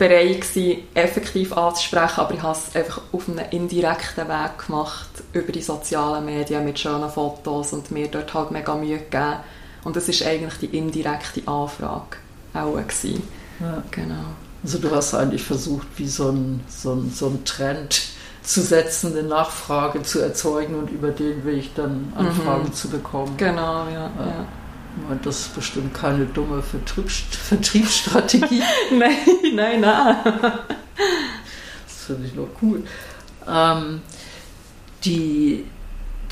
bereit 0.00 0.40
gewesen, 0.40 0.82
effektiv 0.94 1.52
anzusprechen, 1.52 2.20
aber 2.20 2.34
ich 2.34 2.42
habe 2.42 2.58
es 2.58 2.74
einfach 2.74 3.02
auf 3.12 3.28
einem 3.28 3.44
indirekten 3.50 4.26
Weg 4.28 4.66
gemacht, 4.66 5.10
über 5.34 5.52
die 5.52 5.60
sozialen 5.60 6.24
Medien 6.24 6.64
mit 6.64 6.78
schönen 6.78 7.10
Fotos 7.10 7.74
und 7.74 7.90
mir 7.90 8.08
dort 8.08 8.32
halt 8.32 8.50
mega 8.50 8.74
Mühe 8.74 8.96
gegeben. 8.96 9.36
Und 9.84 9.96
das 9.96 10.08
ist 10.08 10.26
eigentlich 10.26 10.54
die 10.58 10.74
indirekte 10.78 11.46
Anfrage 11.46 12.16
auch 12.54 12.76
gewesen. 12.76 13.22
Ja. 13.60 13.82
Genau. 13.90 14.24
Also 14.62 14.78
du 14.78 14.90
hast 14.90 15.14
eigentlich 15.14 15.42
versucht, 15.42 15.86
wie 15.96 16.08
so 16.08 16.30
ein, 16.30 16.64
so 16.66 16.94
ein, 16.94 17.10
so 17.10 17.26
ein 17.26 17.44
Trend 17.44 18.00
zu 18.42 18.62
setzen, 18.62 19.12
eine 19.12 19.28
Nachfrage 19.28 20.02
zu 20.02 20.20
erzeugen 20.20 20.76
und 20.76 20.90
über 20.90 21.10
den 21.10 21.44
Weg 21.44 21.74
dann 21.74 22.10
Anfragen 22.16 22.64
mhm. 22.64 22.72
zu 22.72 22.88
bekommen. 22.88 23.36
Genau, 23.36 23.84
ja. 23.84 23.92
ja. 23.92 24.26
ja. 24.26 24.46
Das 25.22 25.40
ist 25.40 25.54
bestimmt 25.54 25.94
keine 25.94 26.26
dumme 26.26 26.62
Vertriebsstrategie. 27.48 28.62
nein, 28.98 29.16
nein, 29.54 29.80
nein. 29.80 30.16
Das 31.86 32.04
finde 32.06 32.26
ich 32.26 32.34
noch 32.34 32.48
cool. 32.62 32.84
Ähm, 33.48 34.02
die, 35.04 35.64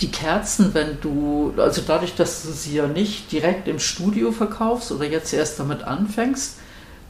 die 0.00 0.10
Kerzen, 0.10 0.74
wenn 0.74 1.00
du, 1.00 1.54
also 1.56 1.82
dadurch, 1.86 2.14
dass 2.14 2.42
du 2.42 2.50
sie 2.50 2.76
ja 2.76 2.86
nicht 2.86 3.32
direkt 3.32 3.68
im 3.68 3.78
Studio 3.78 4.32
verkaufst 4.32 4.92
oder 4.92 5.06
jetzt 5.06 5.32
erst 5.32 5.58
damit 5.58 5.82
anfängst, 5.82 6.58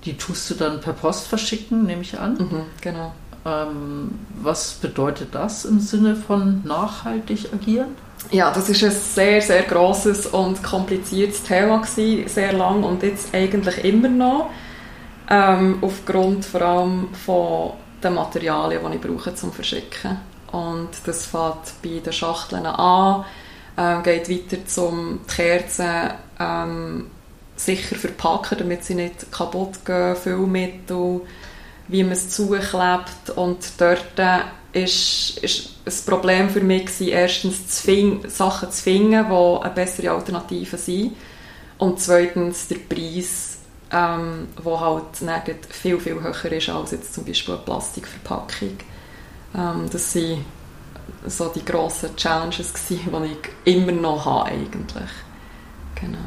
die 0.04 0.16
tust 0.16 0.48
du 0.50 0.54
dann 0.54 0.80
per 0.80 0.92
Post 0.92 1.26
verschicken, 1.26 1.84
nehme 1.84 2.02
ich 2.02 2.18
an. 2.18 2.34
Mhm, 2.34 2.62
genau. 2.80 3.12
Ähm, 3.48 4.10
was 4.42 4.74
bedeutet 4.74 5.34
das 5.34 5.64
im 5.64 5.80
Sinne 5.80 6.16
von 6.16 6.62
nachhaltig 6.64 7.52
agieren? 7.52 7.96
ja, 8.30 8.50
das 8.50 8.68
ist 8.68 8.82
ein 8.84 8.90
sehr, 8.90 9.40
sehr 9.40 9.62
grosses 9.62 10.26
und 10.26 10.62
kompliziertes 10.62 11.42
Thema 11.42 11.78
gewesen, 11.78 12.28
sehr 12.28 12.52
lang 12.52 12.82
und 12.82 13.02
jetzt 13.02 13.34
eigentlich 13.34 13.84
immer 13.84 14.08
noch. 14.08 14.50
Ähm, 15.30 15.78
aufgrund 15.82 16.44
vor 16.44 16.62
allem 16.62 17.08
von 17.14 17.72
den 18.02 18.14
Materialien, 18.14 18.82
die 18.90 18.96
ich 18.96 19.00
brauche 19.00 19.34
zum 19.34 19.52
Verschicken. 19.52 20.18
Und 20.52 20.88
das 21.04 21.26
fängt 21.26 21.82
bei 21.82 22.00
den 22.02 22.12
Schachteln 22.12 22.64
an, 22.64 23.24
äh, 23.76 24.02
geht 24.02 24.30
weiter 24.30 24.64
zum 24.66 25.20
die 25.28 25.34
Kerzen 25.34 26.10
ähm, 26.40 27.10
sicher 27.56 27.96
verpacken, 27.96 28.58
damit 28.58 28.84
sie 28.84 28.94
nicht 28.94 29.30
kaputt 29.30 29.84
gehen, 29.84 30.16
Füllmittel, 30.16 31.20
wie 31.88 32.02
man 32.02 32.12
es 32.12 32.30
zuklebt 32.30 33.30
und 33.36 33.58
dort 33.78 34.02
ist, 34.72 35.38
ist 35.38 35.70
ein 35.86 36.06
Problem 36.06 36.50
für 36.50 36.60
mich 36.60 36.86
gewesen, 36.86 37.08
erstens 37.08 37.68
zu 37.68 37.82
finden, 37.82 38.28
Sachen 38.30 38.70
zu 38.70 38.82
finden, 38.82 39.26
die 39.28 39.62
eine 39.64 39.74
bessere 39.74 40.10
Alternative 40.10 40.76
sind 40.76 41.16
und 41.78 42.00
zweitens 42.00 42.68
der 42.68 42.76
Preis, 42.76 43.58
ähm, 43.90 44.48
halt 44.64 45.66
viel, 45.70 45.98
viel 45.98 46.20
höher 46.20 46.52
ist 46.52 46.68
als 46.68 46.90
jetzt 46.90 47.14
zum 47.14 47.24
Beispiel 47.24 47.54
eine 47.54 47.64
Plastikverpackung. 47.64 48.76
Ähm, 49.56 49.88
das 49.90 50.12
sind 50.12 50.44
so 51.26 51.48
die 51.48 51.64
grossen 51.64 52.14
Challenges 52.16 52.74
gewesen, 52.74 53.10
die 53.64 53.68
ich 53.68 53.74
immer 53.74 53.92
noch 53.92 54.24
habe 54.26 54.50
eigentlich. 54.50 55.10
Genau. 55.94 56.18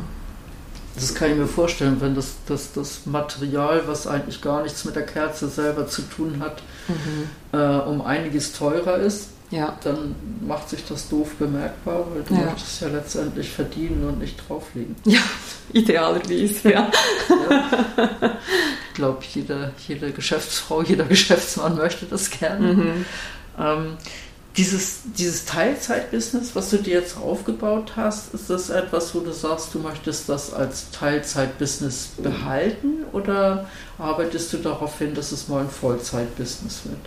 Das 0.95 1.15
kann 1.15 1.31
ich 1.31 1.37
mir 1.37 1.47
vorstellen, 1.47 1.97
wenn 1.99 2.15
das, 2.15 2.35
das, 2.47 2.73
das 2.73 3.05
Material, 3.05 3.83
was 3.85 4.07
eigentlich 4.07 4.41
gar 4.41 4.63
nichts 4.63 4.83
mit 4.85 4.95
der 4.95 5.05
Kerze 5.05 5.47
selber 5.47 5.87
zu 5.87 6.01
tun 6.01 6.37
hat, 6.39 6.61
mhm. 6.87 7.57
äh, 7.57 7.79
um 7.79 8.01
einiges 8.01 8.53
teurer 8.53 8.97
ist, 8.97 9.29
ja. 9.51 9.77
dann 9.83 10.15
macht 10.45 10.69
sich 10.69 10.85
das 10.85 11.09
doof 11.09 11.35
bemerkbar, 11.37 12.05
weil 12.13 12.23
du 12.23 12.33
ja. 12.33 12.49
möchtest 12.51 12.81
ja 12.81 12.87
letztendlich 12.87 13.49
verdienen 13.49 14.07
und 14.07 14.19
nicht 14.19 14.37
drauflegen. 14.47 14.95
Ja, 15.05 15.21
idealerweise, 15.73 16.71
ja. 16.71 16.91
ja. 17.29 18.37
Ich 18.89 18.95
glaube, 18.95 19.23
jede, 19.33 19.71
jede 19.87 20.11
Geschäftsfrau, 20.11 20.81
jeder 20.81 21.05
Geschäftsmann 21.05 21.75
möchte 21.75 22.05
das 22.05 22.29
gerne. 22.29 22.73
Mhm. 22.73 23.05
Ähm, 23.57 23.97
dieses, 24.57 25.01
dieses 25.17 25.45
Teilzeitbusiness, 25.45 26.55
was 26.55 26.69
du 26.71 26.77
dir 26.77 26.99
jetzt 26.99 27.17
aufgebaut 27.17 27.93
hast, 27.95 28.33
ist 28.33 28.49
das 28.49 28.69
etwas, 28.69 29.15
wo 29.15 29.21
du 29.21 29.31
sagst, 29.31 29.73
du 29.73 29.79
möchtest 29.79 30.27
das 30.27 30.53
als 30.53 30.91
Teilzeitbusiness 30.91 32.09
behalten 32.17 33.05
oder 33.13 33.67
arbeitest 33.97 34.51
du 34.53 34.57
darauf 34.57 34.97
hin, 34.97 35.13
dass 35.13 35.31
es 35.31 35.47
mal 35.47 35.61
ein 35.61 35.69
Vollzeitbusiness 35.69 36.81
wird? 36.85 36.99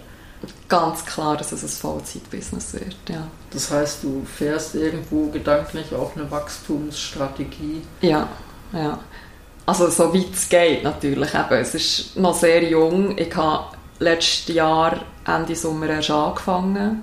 Ganz 0.68 1.04
klar, 1.04 1.36
dass 1.36 1.52
es 1.52 1.62
ein 1.62 1.68
Vollzeitbusiness 1.68 2.72
wird, 2.72 2.96
ja. 3.08 3.26
Das 3.50 3.70
heißt, 3.70 4.02
du 4.02 4.24
fährst 4.24 4.74
irgendwo 4.74 5.26
gedanklich 5.26 5.94
auf 5.94 6.16
eine 6.16 6.30
Wachstumsstrategie? 6.30 7.82
Ja, 8.00 8.28
ja. 8.72 8.98
Also 9.66 9.88
so 9.88 10.12
weit 10.14 10.34
es 10.34 10.48
geht 10.48 10.82
natürlich. 10.82 11.34
Eben, 11.34 11.54
es 11.54 11.74
ist 11.74 12.16
noch 12.16 12.34
sehr 12.34 12.62
jung. 12.64 13.16
Ich 13.16 13.34
habe 13.34 13.76
letztes 13.98 14.54
Jahr 14.54 15.00
Ende 15.26 15.56
Sommer 15.56 15.88
erst 15.88 16.10
angefangen 16.10 17.02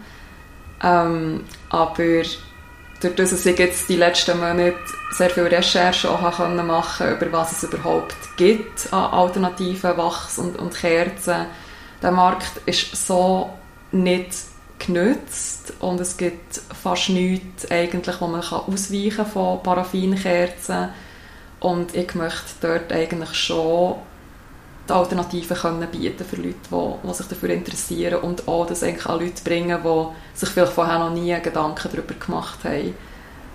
ähm, 0.84 1.44
aber 1.70 1.96
durch 1.96 3.16
das, 3.16 3.32
dass 3.32 3.46
ich 3.46 3.58
jetzt 3.58 3.90
die 3.90 3.98
letzten 3.98 4.40
Monate 4.40 4.76
sehr 5.12 5.30
viel 5.30 5.44
Recherche 5.44 6.10
auch 6.10 6.22
machen 6.22 6.58
konnte, 6.58 7.12
über 7.12 7.32
was 7.32 7.52
es 7.52 7.64
überhaupt 7.64 8.16
gibt 8.38 8.92
an 8.92 9.12
alternativen 9.12 9.98
Wachs 9.98 10.38
und, 10.38 10.58
und 10.58 10.74
Kerzen, 10.74 11.46
der 12.02 12.12
Markt 12.12 12.62
ist 12.66 12.96
so 13.08 13.50
nicht 13.92 14.32
genützt 14.80 15.74
und 15.80 16.00
es 16.00 16.18
gibt 16.18 16.62
fast 16.82 17.10
nichts 17.10 17.70
eigentlich, 17.70 18.20
wo 18.20 18.28
man 18.28 18.42
kann 18.42 18.62
ausweichen 18.62 19.26
von 19.26 19.62
Paraffinkerzen. 19.62 20.90
Und 21.60 21.96
ich 21.96 22.16
möchte 22.16 22.54
dort 22.62 22.92
eigentlich 22.92 23.34
schon 23.34 23.96
die 24.92 24.96
Alternativen 24.96 25.58
können 25.58 25.88
bieten 25.90 26.26
für 26.26 26.36
Leute, 26.36 26.56
die, 26.70 27.08
die 27.08 27.14
sich 27.14 27.28
dafür 27.28 27.50
interessieren 27.50 28.22
und 28.22 28.48
auch 28.48 28.68
das 28.68 28.84
eigentlich 28.84 29.06
an 29.06 29.20
Leute 29.20 29.44
bringen, 29.44 29.80
die 29.84 30.38
sich 30.38 30.50
vielleicht 30.50 30.74
vorher 30.74 31.00
noch 31.00 31.14
nie 31.14 31.34
Gedanken 31.42 31.90
darüber 31.92 32.14
gemacht 32.14 32.60
haben, 32.64 32.94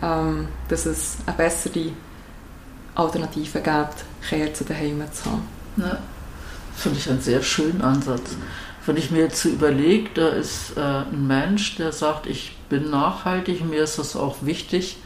ähm, 0.02 0.48
dass 0.68 0.86
es 0.86 1.18
eine 1.26 1.36
bessere 1.36 1.90
Alternative 2.94 3.60
gibt, 3.60 4.04
Kerzen 4.26 4.66
daheim 4.66 5.02
zu 5.12 5.30
haben. 5.30 5.46
Ja, 5.76 5.98
finde 6.74 6.98
ich 6.98 7.10
einen 7.10 7.20
sehr 7.20 7.42
schönen 7.42 7.82
Ansatz. 7.82 8.36
Wenn 8.86 8.96
ich 8.96 9.10
mir 9.10 9.24
jetzt 9.24 9.44
überlege, 9.44 10.08
da 10.14 10.28
ist 10.28 10.76
äh, 10.76 10.80
ein 10.80 11.26
Mensch, 11.26 11.76
der 11.76 11.92
sagt, 11.92 12.26
ich 12.26 12.56
bin 12.70 12.88
nachhaltig, 12.88 13.62
mir 13.64 13.82
ist 13.82 13.98
das 13.98 14.16
auch 14.16 14.36
wichtig, 14.40 14.96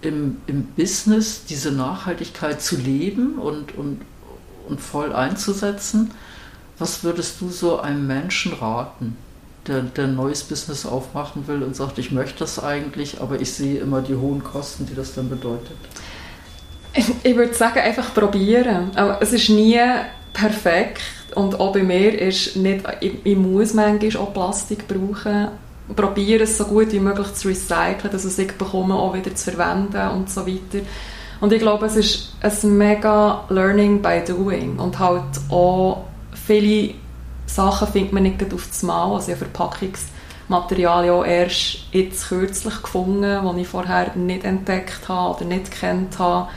im, 0.00 0.38
im 0.48 0.64
Business 0.74 1.44
diese 1.44 1.70
Nachhaltigkeit 1.70 2.60
zu 2.60 2.76
leben 2.76 3.38
und, 3.38 3.76
und 3.76 4.00
und 4.68 4.80
voll 4.80 5.12
einzusetzen. 5.12 6.12
Was 6.78 7.04
würdest 7.04 7.40
du 7.40 7.50
so 7.50 7.80
einem 7.80 8.06
Menschen 8.06 8.52
raten, 8.54 9.16
der, 9.66 9.82
der 9.82 10.04
ein 10.04 10.16
neues 10.16 10.42
Business 10.42 10.86
aufmachen 10.86 11.46
will 11.46 11.62
und 11.62 11.76
sagt, 11.76 11.98
ich 11.98 12.10
möchte 12.10 12.40
das 12.40 12.62
eigentlich, 12.62 13.20
aber 13.20 13.40
ich 13.40 13.52
sehe 13.52 13.80
immer 13.80 14.00
die 14.00 14.16
hohen 14.16 14.42
Kosten, 14.42 14.86
die 14.86 14.94
das 14.94 15.14
dann 15.14 15.28
bedeutet? 15.28 15.76
Ich 16.94 17.36
würde 17.36 17.54
sagen, 17.54 17.78
einfach 17.78 18.12
probieren. 18.12 18.90
Aber 18.96 19.22
es 19.22 19.32
ist 19.32 19.48
nie 19.48 19.80
perfekt 20.32 21.00
und 21.34 21.58
auch 21.60 21.72
bei 21.72 21.82
mir 21.82 22.18
ist 22.20 22.56
nicht, 22.56 22.84
ich, 23.00 23.14
ich 23.24 23.36
muss 23.36 23.74
manchmal 23.74 24.22
auch 24.22 24.32
Plastik 24.32 24.86
brauchen. 24.88 25.48
Probiere 25.94 26.44
es 26.44 26.56
so 26.56 26.64
gut 26.64 26.92
wie 26.92 27.00
möglich 27.00 27.34
zu 27.34 27.48
recyceln, 27.48 28.10
dass 28.10 28.24
ich 28.24 28.38
es 28.38 28.54
bekomme, 28.56 28.94
auch 28.94 29.14
wieder 29.14 29.34
zu 29.34 29.50
verwenden 29.50 30.08
und 30.10 30.30
so 30.30 30.46
weiter. 30.46 30.84
Und 31.42 31.52
ich 31.52 31.58
glaube, 31.58 31.86
es 31.86 31.96
ist 31.96 32.34
ein 32.40 32.78
mega 32.78 33.42
Learning 33.48 34.00
by 34.00 34.22
Doing 34.24 34.78
und 34.78 35.00
halt 35.00 35.24
auch 35.50 36.04
viele 36.46 36.94
Sachen 37.46 37.88
findet 37.88 38.12
man 38.12 38.22
nicht 38.22 38.54
auf 38.54 38.68
das 38.68 38.84
Mal. 38.84 39.12
Also 39.12 39.32
ich 39.32 39.40
habe 39.40 39.50
Verpackungsmaterialien 39.50 41.12
auch 41.12 41.24
erst 41.24 41.78
jetzt 41.90 42.28
kürzlich 42.28 42.80
gefunden, 42.80 43.56
die 43.56 43.62
ich 43.62 43.66
vorher 43.66 44.14
nicht 44.14 44.44
entdeckt 44.44 45.08
habe 45.08 45.34
oder 45.34 45.44
nicht 45.44 45.72
kennt 45.72 46.16
habe. 46.20 46.48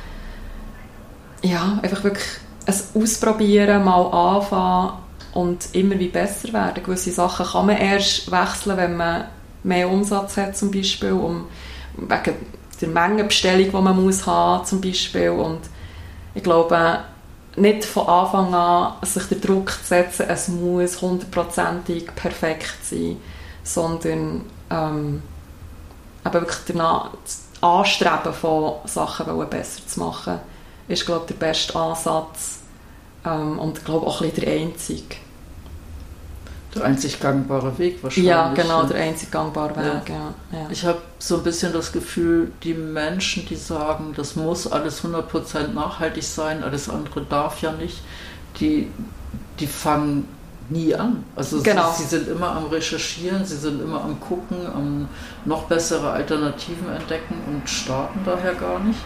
Ja, 1.42 1.80
einfach 1.82 2.04
wirklich 2.04 2.28
ein 2.68 3.02
Ausprobieren, 3.02 3.86
mal 3.86 4.04
anfangen 4.04 5.00
und 5.34 5.68
immer 5.74 5.98
wie 5.98 6.10
besser 6.10 6.54
werden. 6.54 6.84
Gewisse 6.84 7.12
Sachen 7.12 7.48
kann 7.48 7.66
man 7.66 7.78
erst 7.78 8.32
wechseln, 8.32 8.78
wenn 8.78 8.98
man 8.98 9.24
mehr 9.64 9.90
Umsatz 9.90 10.38
hat 10.38 10.56
zum 10.56 10.70
Beispiel, 10.70 11.14
um, 11.14 11.48
wegen 11.98 12.36
der 12.82 12.90
Mengenbestellung, 12.90 13.66
die 13.66 13.72
man 13.72 14.04
muss 14.04 14.26
haben 14.26 14.66
zum 14.66 14.82
Beispiel. 14.82 15.30
Und 15.30 15.62
ich 16.34 16.44
glaube, 16.44 17.00
nicht 17.56 17.86
von 17.86 18.08
Anfang 18.08 18.54
an 18.54 18.94
sich 19.04 19.24
den 19.26 19.42
Druck 19.42 19.72
zu 19.72 19.86
setzen, 19.86 20.26
es 20.28 20.48
muss 20.48 21.02
hundertprozentig 21.02 22.14
perfekt 22.16 22.78
sein, 22.84 23.18
sondern 23.64 24.46
ähm, 24.70 25.24
wirklich 26.24 26.58
danach 26.68 27.12
Anstreben 27.62 28.34
von 28.34 28.76
Sachen 28.86 29.50
besser 29.50 29.88
zu 29.88 30.00
machen, 30.00 30.40
ist 30.88 31.06
glaube 31.06 31.26
ich, 31.28 31.36
der 31.36 31.48
beste 31.48 31.76
Ansatz 31.76 32.60
ähm, 33.26 33.58
und 33.60 33.86
glaube 33.86 34.06
auch 34.06 34.22
ein 34.22 34.30
bisschen 34.30 34.46
der 34.46 34.54
einzige. 34.54 35.16
Der 36.76 36.84
einzig 36.84 37.20
gangbare 37.20 37.78
Weg 37.78 38.04
wahrscheinlich. 38.04 38.30
Ja, 38.30 38.54
genau, 38.54 38.84
der 38.84 39.02
einzig 39.02 39.32
gangbare 39.32 39.76
Weg. 39.78 40.10
Ja. 40.10 40.34
Ja. 40.52 40.68
Ich 40.70 40.86
habe 40.86 41.00
so 41.20 41.38
ein 41.38 41.44
bisschen 41.44 41.72
das 41.72 41.92
Gefühl, 41.92 42.52
die 42.64 42.74
Menschen, 42.74 43.46
die 43.46 43.56
sagen, 43.56 44.14
das 44.16 44.36
muss 44.36 44.70
alles 44.70 45.04
100% 45.04 45.70
nachhaltig 45.74 46.24
sein, 46.24 46.64
alles 46.64 46.90
andere 46.90 47.22
darf 47.22 47.62
ja 47.62 47.72
nicht, 47.72 48.02
die, 48.60 48.90
die 49.60 49.68
fangen 49.68 50.28
nie 50.70 50.94
an. 50.96 51.24
Also 51.36 51.62
genau. 51.62 51.92
sie, 51.94 52.04
sie, 52.04 52.10
sind 52.10 52.28
immer 52.28 52.52
am 52.52 52.66
Recherchieren, 52.66 53.46
sie 53.46 53.58
sind 53.58 53.82
immer 53.82 54.04
am 54.04 54.20
Gucken, 54.20 54.66
am 54.66 55.08
noch 55.46 55.64
bessere 55.64 56.12
Alternativen 56.12 56.90
entdecken 56.90 57.36
und 57.48 57.70
starten 57.70 58.20
daher 58.26 58.54
gar 58.54 58.80
nicht. 58.80 59.00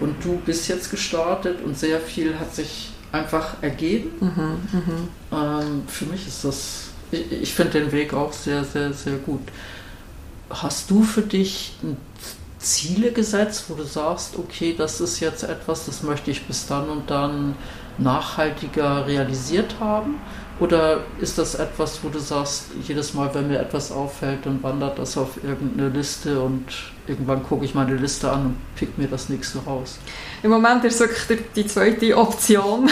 Und 0.00 0.22
du 0.24 0.36
bist 0.44 0.68
jetzt 0.68 0.90
gestartet 0.90 1.62
und 1.64 1.78
sehr 1.78 2.00
viel 2.00 2.38
hat 2.38 2.54
sich 2.54 2.90
einfach 3.12 3.62
ergeben. 3.62 4.10
Mhm, 4.20 4.80
mh. 5.30 5.60
ähm, 5.62 5.82
für 5.86 6.06
mich 6.06 6.26
ist 6.26 6.44
das 6.44 6.88
ich, 7.10 7.32
ich 7.32 7.54
finde 7.54 7.80
den 7.80 7.92
Weg 7.92 8.14
auch 8.14 8.32
sehr, 8.32 8.64
sehr, 8.64 8.92
sehr 8.92 9.16
gut. 9.16 9.42
Hast 10.50 10.90
du 10.90 11.02
für 11.02 11.22
dich 11.22 11.74
Ziele 12.58 13.12
gesetzt, 13.12 13.66
wo 13.68 13.74
du 13.74 13.84
sagst, 13.84 14.38
okay, 14.38 14.74
das 14.76 15.00
ist 15.00 15.20
jetzt 15.20 15.42
etwas, 15.44 15.86
das 15.86 16.02
möchte 16.02 16.30
ich 16.30 16.46
bis 16.46 16.66
dann 16.66 16.88
und 16.88 17.10
dann 17.10 17.54
nachhaltiger 17.98 19.06
realisiert 19.06 19.76
haben? 19.80 20.16
Oder 20.58 21.00
ist 21.20 21.36
das 21.36 21.54
etwas, 21.54 22.02
wo 22.02 22.08
du 22.08 22.18
sagst, 22.18 22.68
jedes 22.86 23.12
Mal, 23.12 23.34
wenn 23.34 23.48
mir 23.48 23.60
etwas 23.60 23.92
auffällt, 23.92 24.46
dann 24.46 24.62
wandert 24.62 24.98
das 24.98 25.18
auf 25.18 25.42
irgendeine 25.44 25.90
Liste 25.90 26.40
und 26.40 26.64
irgendwann 27.06 27.42
gucke 27.42 27.66
ich 27.66 27.74
meine 27.74 27.94
Liste 27.94 28.32
an 28.32 28.46
und 28.46 28.56
pick 28.74 28.96
mir 28.96 29.06
das 29.06 29.28
nächste 29.28 29.58
raus? 29.58 29.98
Im 30.42 30.50
Moment 30.50 30.82
ist 30.84 30.98
wirklich 30.98 31.40
die 31.54 31.66
zweite 31.66 32.16
Option, 32.16 32.88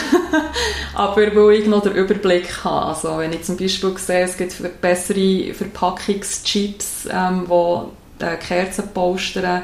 aber 0.94 1.34
wo 1.34 1.48
ich 1.48 1.66
noch 1.66 1.82
den 1.82 1.94
Überblick 1.94 2.64
habe. 2.64 2.86
Also 2.86 3.16
wenn 3.16 3.32
ich 3.32 3.44
zum 3.44 3.56
Beispiel 3.56 3.96
sehe, 3.96 4.24
es 4.24 4.36
gibt 4.36 4.80
bessere 4.82 5.54
Verpackungschips, 5.54 7.08
ähm, 7.10 7.46
die 7.48 8.24
äh, 8.24 8.36
Kerzen 8.36 8.88
postern, 8.92 9.62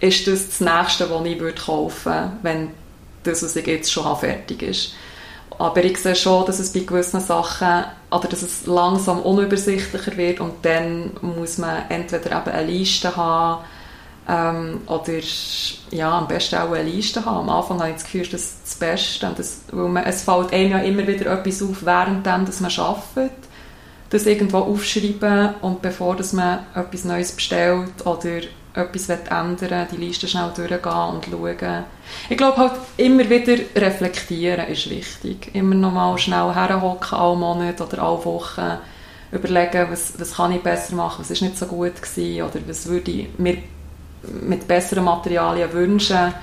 ist 0.00 0.26
das 0.26 0.46
das 0.46 0.60
Nächste, 0.60 1.10
was 1.10 1.26
ich 1.26 1.38
würde 1.38 1.60
kaufen 1.60 2.12
würde, 2.12 2.32
wenn 2.42 2.68
das, 3.24 3.42
was 3.42 3.54
ich 3.56 3.66
jetzt 3.66 3.92
schon 3.92 4.04
habe, 4.04 4.20
fertig 4.20 4.62
ist. 4.62 4.94
Aber 5.62 5.84
ich 5.84 5.96
sehe 5.98 6.16
schon, 6.16 6.44
dass 6.44 6.58
es 6.58 6.72
bei 6.72 6.80
gewissen 6.80 7.20
Sachen 7.20 7.84
oder 8.10 8.26
dass 8.28 8.42
es 8.42 8.66
langsam 8.66 9.20
unübersichtlicher 9.20 10.16
wird 10.16 10.40
und 10.40 10.54
dann 10.64 11.12
muss 11.20 11.56
man 11.56 11.88
entweder 11.88 12.36
eben 12.36 12.50
eine 12.50 12.66
Liste 12.66 13.14
haben 13.14 13.62
ähm, 14.28 14.80
oder 14.88 15.20
ja, 15.92 16.18
am 16.18 16.26
besten 16.26 16.56
auch 16.56 16.72
eine 16.72 16.90
Liste 16.90 17.24
haben. 17.24 17.48
Am 17.48 17.56
Anfang 17.56 17.78
habe 17.78 17.90
ich 17.90 17.94
das 17.94 18.04
Gefühl, 18.04 18.22
das 18.22 18.40
ist 18.40 18.56
das 18.64 18.74
Beste. 18.74 19.32
Das, 19.36 19.60
weil 19.70 19.88
man, 19.88 20.02
es 20.04 20.22
fällt 20.22 20.52
einem 20.52 20.72
ja 20.72 20.78
immer 20.78 21.06
wieder 21.06 21.30
etwas 21.30 21.62
auf, 21.62 21.84
während 21.84 22.26
man 22.26 22.44
arbeitet. 22.44 23.41
Das 24.12 24.26
irgendwo 24.26 24.58
aufschreiben 24.58 25.54
und 25.62 25.80
bevor 25.80 26.16
dass 26.16 26.34
man 26.34 26.66
etwas 26.74 27.04
Neues 27.04 27.32
bestellt 27.32 28.04
oder 28.04 28.42
etwas 28.74 29.08
ändern 29.08 29.86
die 29.90 29.96
Liste 29.96 30.28
schnell 30.28 30.50
durchgehen 30.54 30.80
und 30.82 31.24
schauen. 31.24 31.84
Ich 32.28 32.36
glaube 32.36 32.58
halt, 32.58 32.72
immer 32.98 33.28
wieder 33.30 33.56
reflektieren 33.74 34.68
ist 34.68 34.90
wichtig. 34.90 35.54
Immer 35.54 35.74
noch 35.74 35.92
mal 35.92 36.18
schnell 36.18 36.54
herhocken, 36.54 37.18
alle 37.18 37.36
Monate 37.36 37.84
oder 37.84 38.02
alle 38.02 38.22
Wochen, 38.26 38.78
überlegen, 39.30 39.90
was, 39.90 40.12
was 40.18 40.34
kann 40.34 40.52
ich 40.52 40.60
besser 40.60 40.94
machen, 40.94 41.20
was 41.20 41.30
ist 41.30 41.40
nicht 41.40 41.56
so 41.56 41.64
gut 41.64 42.00
gewesen 42.02 42.42
oder 42.42 42.60
was 42.66 42.86
würde 42.86 43.10
ich 43.10 43.38
mir 43.38 43.58
mit 44.42 44.68
besseren 44.68 45.04
Materialien 45.04 45.72
wünschen 45.72 46.34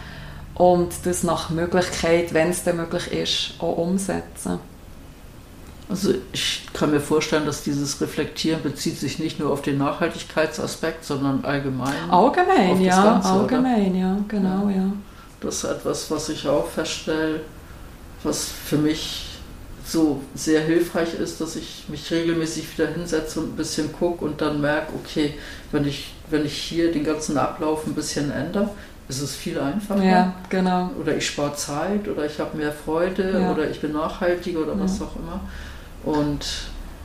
und 0.55 0.89
das 1.03 1.21
nach 1.21 1.51
Möglichkeit, 1.51 2.33
wenn 2.33 2.49
es 2.49 2.63
denn 2.63 2.77
möglich 2.77 3.11
ist, 3.11 3.53
auch 3.59 3.77
umsetzen. 3.77 4.59
Also 5.89 6.13
ich 6.31 6.67
kann 6.71 6.91
mir 6.91 6.99
vorstellen, 6.99 7.47
dass 7.47 7.63
dieses 7.63 7.99
Reflektieren 7.99 8.61
bezieht 8.61 8.99
sich 8.99 9.17
nicht 9.17 9.39
nur 9.39 9.51
auf 9.51 9.63
den 9.63 9.79
Nachhaltigkeitsaspekt, 9.79 11.03
sondern 11.03 11.43
allgemein. 11.43 12.11
Allgemein, 12.11 12.79
ja, 12.79 13.03
Ganze, 13.03 13.29
allgemein, 13.29 13.91
oder? 13.91 13.99
ja, 13.99 14.17
genau, 14.27 14.69
ja. 14.69 14.75
ja. 14.75 14.91
Das 15.41 15.63
ist 15.63 15.63
etwas, 15.63 16.11
was 16.11 16.29
ich 16.29 16.47
auch 16.47 16.67
feststelle, 16.67 17.41
was 18.23 18.45
für 18.65 18.77
mich 18.77 19.39
so 19.83 20.21
sehr 20.35 20.61
hilfreich 20.61 21.15
ist, 21.15 21.41
dass 21.41 21.55
ich 21.55 21.85
mich 21.87 22.11
regelmäßig 22.11 22.77
wieder 22.77 22.87
hinsetze 22.89 23.39
und 23.39 23.53
ein 23.53 23.55
bisschen 23.55 23.91
gucke 23.91 24.23
und 24.23 24.41
dann 24.41 24.61
merke, 24.61 24.93
okay, 24.93 25.33
wenn 25.71 25.87
ich, 25.87 26.13
wenn 26.29 26.45
ich 26.45 26.55
hier 26.55 26.91
den 26.91 27.03
ganzen 27.03 27.37
Ablauf 27.37 27.87
ein 27.87 27.95
bisschen 27.95 28.31
ändere, 28.31 28.69
ist 29.07 29.21
es 29.21 29.35
viel 29.35 29.59
einfacher. 29.59 30.03
Ja, 30.03 30.35
genau. 30.49 30.91
Oder 31.01 31.17
ich 31.17 31.25
spare 31.25 31.55
Zeit 31.55 32.07
oder 32.07 32.25
ich 32.25 32.39
habe 32.39 32.55
mehr 32.55 32.71
Freude 32.71 33.39
ja. 33.41 33.51
oder 33.51 33.67
ich 33.67 33.81
bin 33.81 33.93
nachhaltiger 33.93 34.59
oder 34.59 34.73
ja. 34.73 34.81
was 34.81 35.01
auch 35.01 35.15
immer. 35.15 35.39
Und 36.03 36.45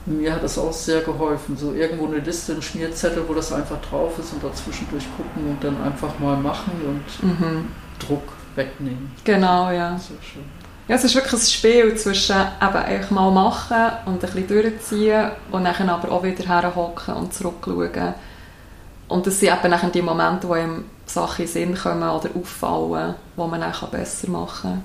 mir 0.07 0.35
hat 0.35 0.43
das 0.43 0.59
auch 0.59 0.73
sehr 0.73 1.01
geholfen. 1.01 1.57
So 1.57 1.73
irgendwo 1.73 2.07
eine 2.07 2.19
Liste, 2.19 2.53
ein 2.53 2.63
Schmierzettel, 2.63 3.25
wo 3.27 3.35
das 3.35 3.53
einfach 3.53 3.81
drauf 3.81 4.19
ist 4.19 4.33
und 4.33 4.45
dazwischen 4.45 4.89
durchgucken 4.91 5.47
und 5.49 5.63
dann 5.63 5.81
einfach 5.83 6.19
mal 6.19 6.37
machen 6.37 6.73
und 6.87 7.29
mhm. 7.29 7.69
Druck 7.99 8.33
wegnehmen. 8.55 9.13
Genau, 9.25 9.71
ja. 9.71 9.99
Sehr 9.99 10.17
schön. 10.23 10.45
Ja, 10.87 10.97
es 10.97 11.05
ist 11.05 11.15
wirklich 11.15 11.33
ein 11.33 11.41
Spiel 11.41 11.97
zwischen 11.97 12.37
eben 12.37 12.77
einfach 12.77 13.11
mal 13.11 13.31
machen 13.31 13.93
und 14.05 14.23
ein 14.23 14.31
bisschen 14.33 14.49
durchziehen 14.49 15.31
und 15.51 15.65
dann 15.65 15.89
aber 15.89 16.13
auch 16.13 16.23
wieder 16.23 16.45
herhocken 16.47 17.15
und 17.15 17.33
zurückschauen. 17.33 18.15
Und 19.09 19.27
das 19.27 19.41
sind 19.41 19.53
eben 19.53 19.71
dann 19.71 19.93
die 19.93 20.03
Momente, 20.03 20.47
wo 20.47 20.53
einem 20.53 20.85
Sachen 21.07 21.47
in 21.47 21.47
den 21.47 21.53
Sinn 21.53 21.75
kommen 21.75 22.09
oder 22.09 22.29
auffallen, 22.39 23.15
wo 23.37 23.47
man 23.47 23.63
dann 23.63 23.73
besser 23.91 24.31
machen 24.31 24.83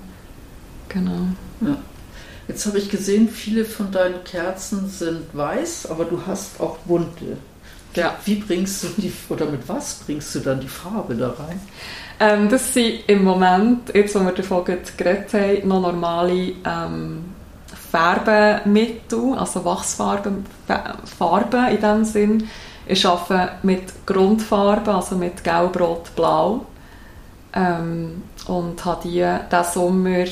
kann. 0.88 1.02
Genau. 1.04 1.70
Ja. 1.70 1.76
Jetzt 2.50 2.66
habe 2.66 2.78
ich 2.78 2.90
gesehen, 2.90 3.28
viele 3.28 3.64
von 3.64 3.92
deinen 3.92 4.24
Kerzen 4.24 4.88
sind 4.88 5.22
weiß, 5.32 5.88
aber 5.88 6.04
du 6.04 6.20
hast 6.26 6.60
auch 6.60 6.78
bunte. 6.78 7.36
Ja. 7.94 8.16
Wie 8.24 8.34
bringst 8.34 8.82
du 8.82 8.88
die, 8.96 9.12
oder 9.28 9.46
mit 9.46 9.68
was 9.68 10.00
bringst 10.04 10.34
du 10.34 10.40
dann 10.40 10.58
die 10.58 10.66
Farbe 10.66 11.14
da 11.14 11.28
rein? 11.28 11.60
Ähm, 12.18 12.48
das 12.48 12.74
sind 12.74 13.04
im 13.06 13.22
Moment, 13.22 13.94
jetzt 13.94 14.16
wo 14.16 14.20
wir 14.24 14.32
davon 14.32 14.64
geredet 14.64 15.32
haben, 15.32 15.68
noch 15.68 15.80
normale 15.80 16.54
ähm, 16.64 17.24
Färbemittel, 17.92 19.34
also 19.38 19.64
Wachsfarben 19.64 20.44
Farben 21.18 21.68
in 21.68 21.80
dem 21.80 22.04
Sinn. 22.04 22.48
Ich 22.84 23.06
arbeite 23.06 23.52
mit 23.62 24.06
Grundfarben, 24.06 24.92
also 24.92 25.14
mit 25.14 25.44
Gelb, 25.44 25.78
Rot, 25.78 26.16
Blau. 26.16 26.66
Ähm, 27.52 28.24
und 28.48 28.84
habe 28.84 29.02
die 29.04 29.24
diesen 29.52 29.72
Sommer 29.72 30.24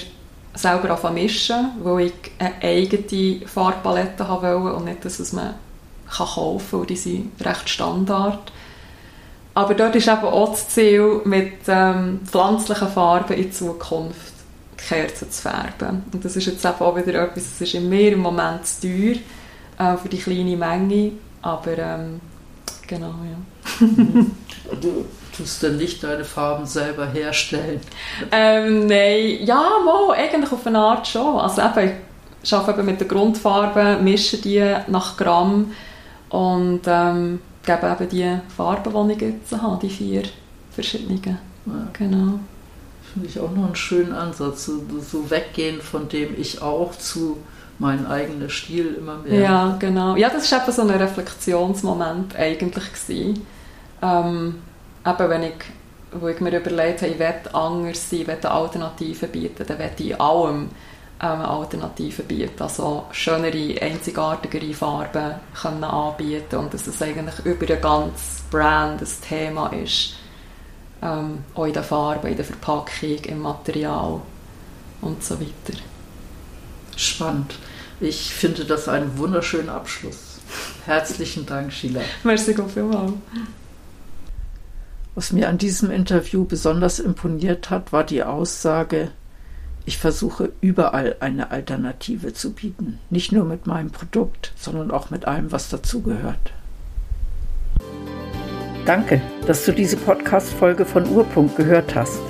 selber 0.58 0.90
anfangen 0.90 1.14
mischen, 1.14 1.72
weil 1.82 2.06
ich 2.06 2.12
eine 2.38 2.54
eigene 2.62 3.46
Farbpalette 3.46 4.26
haben 4.26 4.62
wollte 4.62 4.76
und 4.76 4.84
nicht 4.84 5.04
das, 5.04 5.20
was 5.20 5.32
man 5.32 5.54
kann 6.10 6.26
kaufen 6.26 6.70
kann, 6.70 6.80
weil 6.80 6.86
die 6.86 6.96
sind 6.96 7.32
recht 7.40 7.68
Standard. 7.68 8.52
Aber 9.54 9.74
dort 9.74 9.96
ist 9.96 10.08
eben 10.08 10.22
auch 10.22 10.50
das 10.50 10.68
Ziel, 10.68 11.20
mit 11.24 11.52
ähm, 11.66 12.20
pflanzlichen 12.24 12.88
Farben 12.88 13.34
in 13.34 13.52
Zukunft 13.52 14.32
Kerzen 14.76 15.30
zu 15.30 15.42
färben. 15.42 16.04
Und 16.12 16.24
das 16.24 16.36
ist 16.36 16.46
jetzt 16.46 16.64
eben 16.64 16.80
auch 16.80 16.96
wieder 16.96 17.22
etwas, 17.22 17.50
das 17.50 17.60
ist 17.60 17.74
in 17.74 17.88
mir 17.88 18.12
im 18.12 18.20
Moment 18.20 18.66
zu 18.66 18.82
teuer 18.82 19.16
äh, 19.78 19.96
für 19.96 20.08
die 20.08 20.18
kleine 20.18 20.56
Menge, 20.56 21.12
aber 21.42 21.76
ähm, 21.76 22.20
genau, 22.86 23.14
ja. 23.24 23.86
du 24.80 25.04
tust 25.38 25.62
dann 25.62 25.76
nicht 25.76 26.02
deine 26.02 26.24
Farben 26.24 26.66
selber 26.66 27.06
herstellen? 27.06 27.80
Ähm, 28.30 28.86
nein, 28.86 29.38
ja, 29.44 29.62
mal, 29.84 30.14
eigentlich 30.14 30.52
auf 30.52 30.66
eine 30.66 30.78
Art 30.78 31.06
schon. 31.06 31.38
Also 31.38 31.62
eben, 31.62 31.92
ich 32.42 32.52
arbeite 32.52 32.80
eben 32.80 32.86
mit 32.86 33.00
den 33.00 33.08
Grundfarben, 33.08 34.04
mische 34.04 34.38
die 34.38 34.76
nach 34.88 35.16
Gramm 35.16 35.72
und 36.28 36.80
ähm, 36.86 37.40
gebe 37.64 37.86
eben 37.86 38.08
die 38.08 38.38
Farben, 38.54 39.08
die 39.08 39.14
ich 39.14 39.20
jetzt 39.20 39.52
habe, 39.62 39.78
die 39.80 39.90
vier 39.90 40.22
verschiedenen. 40.70 41.22
Ja. 41.24 41.72
Genau. 41.92 42.40
Finde 43.12 43.28
ich 43.28 43.40
auch 43.40 43.50
noch 43.50 43.66
einen 43.66 43.76
schönen 43.76 44.12
Ansatz, 44.12 44.66
so, 44.66 44.82
so 45.00 45.30
weggehen 45.30 45.80
von 45.80 46.08
dem 46.08 46.38
ich 46.38 46.60
auch 46.60 46.94
zu 46.96 47.38
meinem 47.78 48.06
eigenen 48.06 48.50
Stil 48.50 48.94
immer 48.98 49.18
mehr. 49.18 49.40
Ja, 49.40 49.76
genau. 49.78 50.16
Ja, 50.16 50.28
das 50.30 50.50
war 50.50 50.62
eben 50.62 50.72
so 50.72 50.82
ein 50.82 50.90
Reflexionsmoment 50.90 52.36
eigentlich. 52.36 52.84
Gewesen. 52.92 53.46
Ähm, 54.02 54.56
eben 55.08 55.30
wenn 55.30 55.42
ich, 55.42 55.54
wo 56.12 56.28
ich 56.28 56.40
mir 56.40 56.56
überlegt 56.56 57.02
habe, 57.02 57.12
ich 57.12 57.18
will 57.18 57.34
anders 57.52 58.10
sein, 58.10 58.20
ich 58.20 58.26
will 58.26 58.36
eine 58.36 58.50
Alternative 58.50 59.26
bieten, 59.26 59.66
dann 59.66 59.78
will 59.78 59.90
ich 59.96 60.10
in 60.10 60.20
allem 60.20 60.70
ähm, 61.20 61.40
Alternativen 61.40 62.26
bieten, 62.26 62.62
also 62.62 63.06
schönere, 63.12 63.80
einzigartigere 63.80 64.72
Farben 64.72 65.34
können 65.60 65.84
anbieten 65.84 66.56
und 66.56 66.72
dass 66.72 66.86
es 66.86 67.02
eigentlich 67.02 67.44
über 67.44 67.66
den 67.66 67.80
ganzen 67.80 68.48
Brand 68.50 69.02
ein 69.02 69.08
Thema 69.28 69.68
ist, 69.72 70.14
ähm, 71.02 71.44
auch 71.54 71.64
in 71.64 71.72
der 71.72 71.82
Farbe, 71.82 72.30
in 72.30 72.36
der 72.36 72.44
Verpackung, 72.44 73.18
im 73.24 73.40
Material 73.40 74.20
und 75.00 75.22
so 75.22 75.40
weiter. 75.40 75.78
Spannend. 76.96 77.54
Ich 78.00 78.32
finde 78.32 78.64
das 78.64 78.88
einen 78.88 79.18
wunderschönen 79.18 79.68
Abschluss. 79.68 80.38
Herzlichen 80.86 81.46
Dank, 81.46 81.72
Sheila. 81.72 82.00
Merci 82.24 82.54
vielmals. 82.54 83.12
Was 85.18 85.32
mir 85.32 85.48
an 85.48 85.58
diesem 85.58 85.90
Interview 85.90 86.44
besonders 86.44 87.00
imponiert 87.00 87.70
hat, 87.70 87.92
war 87.92 88.04
die 88.04 88.22
Aussage, 88.22 89.08
ich 89.84 89.98
versuche 89.98 90.52
überall 90.60 91.16
eine 91.18 91.50
Alternative 91.50 92.34
zu 92.34 92.52
bieten. 92.52 93.00
Nicht 93.10 93.32
nur 93.32 93.44
mit 93.44 93.66
meinem 93.66 93.90
Produkt, 93.90 94.52
sondern 94.56 94.92
auch 94.92 95.10
mit 95.10 95.24
allem, 95.24 95.50
was 95.50 95.70
dazugehört. 95.70 96.52
Danke, 98.86 99.20
dass 99.48 99.64
du 99.64 99.72
diese 99.72 99.96
Podcast-Folge 99.96 100.84
von 100.84 101.08
Urpunkt 101.08 101.56
gehört 101.56 101.96
hast. 101.96 102.20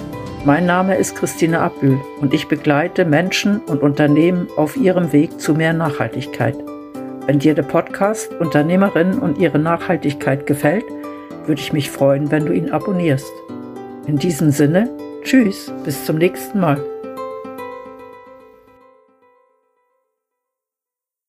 Mein 0.46 0.64
Name 0.64 0.96
ist 0.96 1.14
Christine 1.14 1.60
Abbühl 1.60 2.00
und 2.22 2.32
ich 2.32 2.48
begleite 2.48 3.04
Menschen 3.04 3.58
und 3.58 3.82
Unternehmen 3.82 4.48
auf 4.56 4.78
ihrem 4.78 5.12
Weg 5.12 5.38
zu 5.38 5.52
mehr 5.52 5.74
Nachhaltigkeit. 5.74 6.56
Wenn 7.26 7.38
dir 7.38 7.54
der 7.54 7.64
Podcast 7.64 8.32
Unternehmerinnen 8.40 9.18
und 9.18 9.36
ihre 9.36 9.58
Nachhaltigkeit 9.58 10.46
gefällt, 10.46 10.86
würde 11.48 11.60
ich 11.60 11.72
mich 11.72 11.90
freuen, 11.90 12.30
wenn 12.30 12.46
du 12.46 12.52
ihn 12.52 12.70
abonnierst. 12.70 13.32
In 14.06 14.16
diesem 14.16 14.50
Sinne, 14.50 14.88
tschüss, 15.22 15.72
bis 15.84 16.04
zum 16.04 16.16
nächsten 16.16 16.60
Mal. 16.60 16.84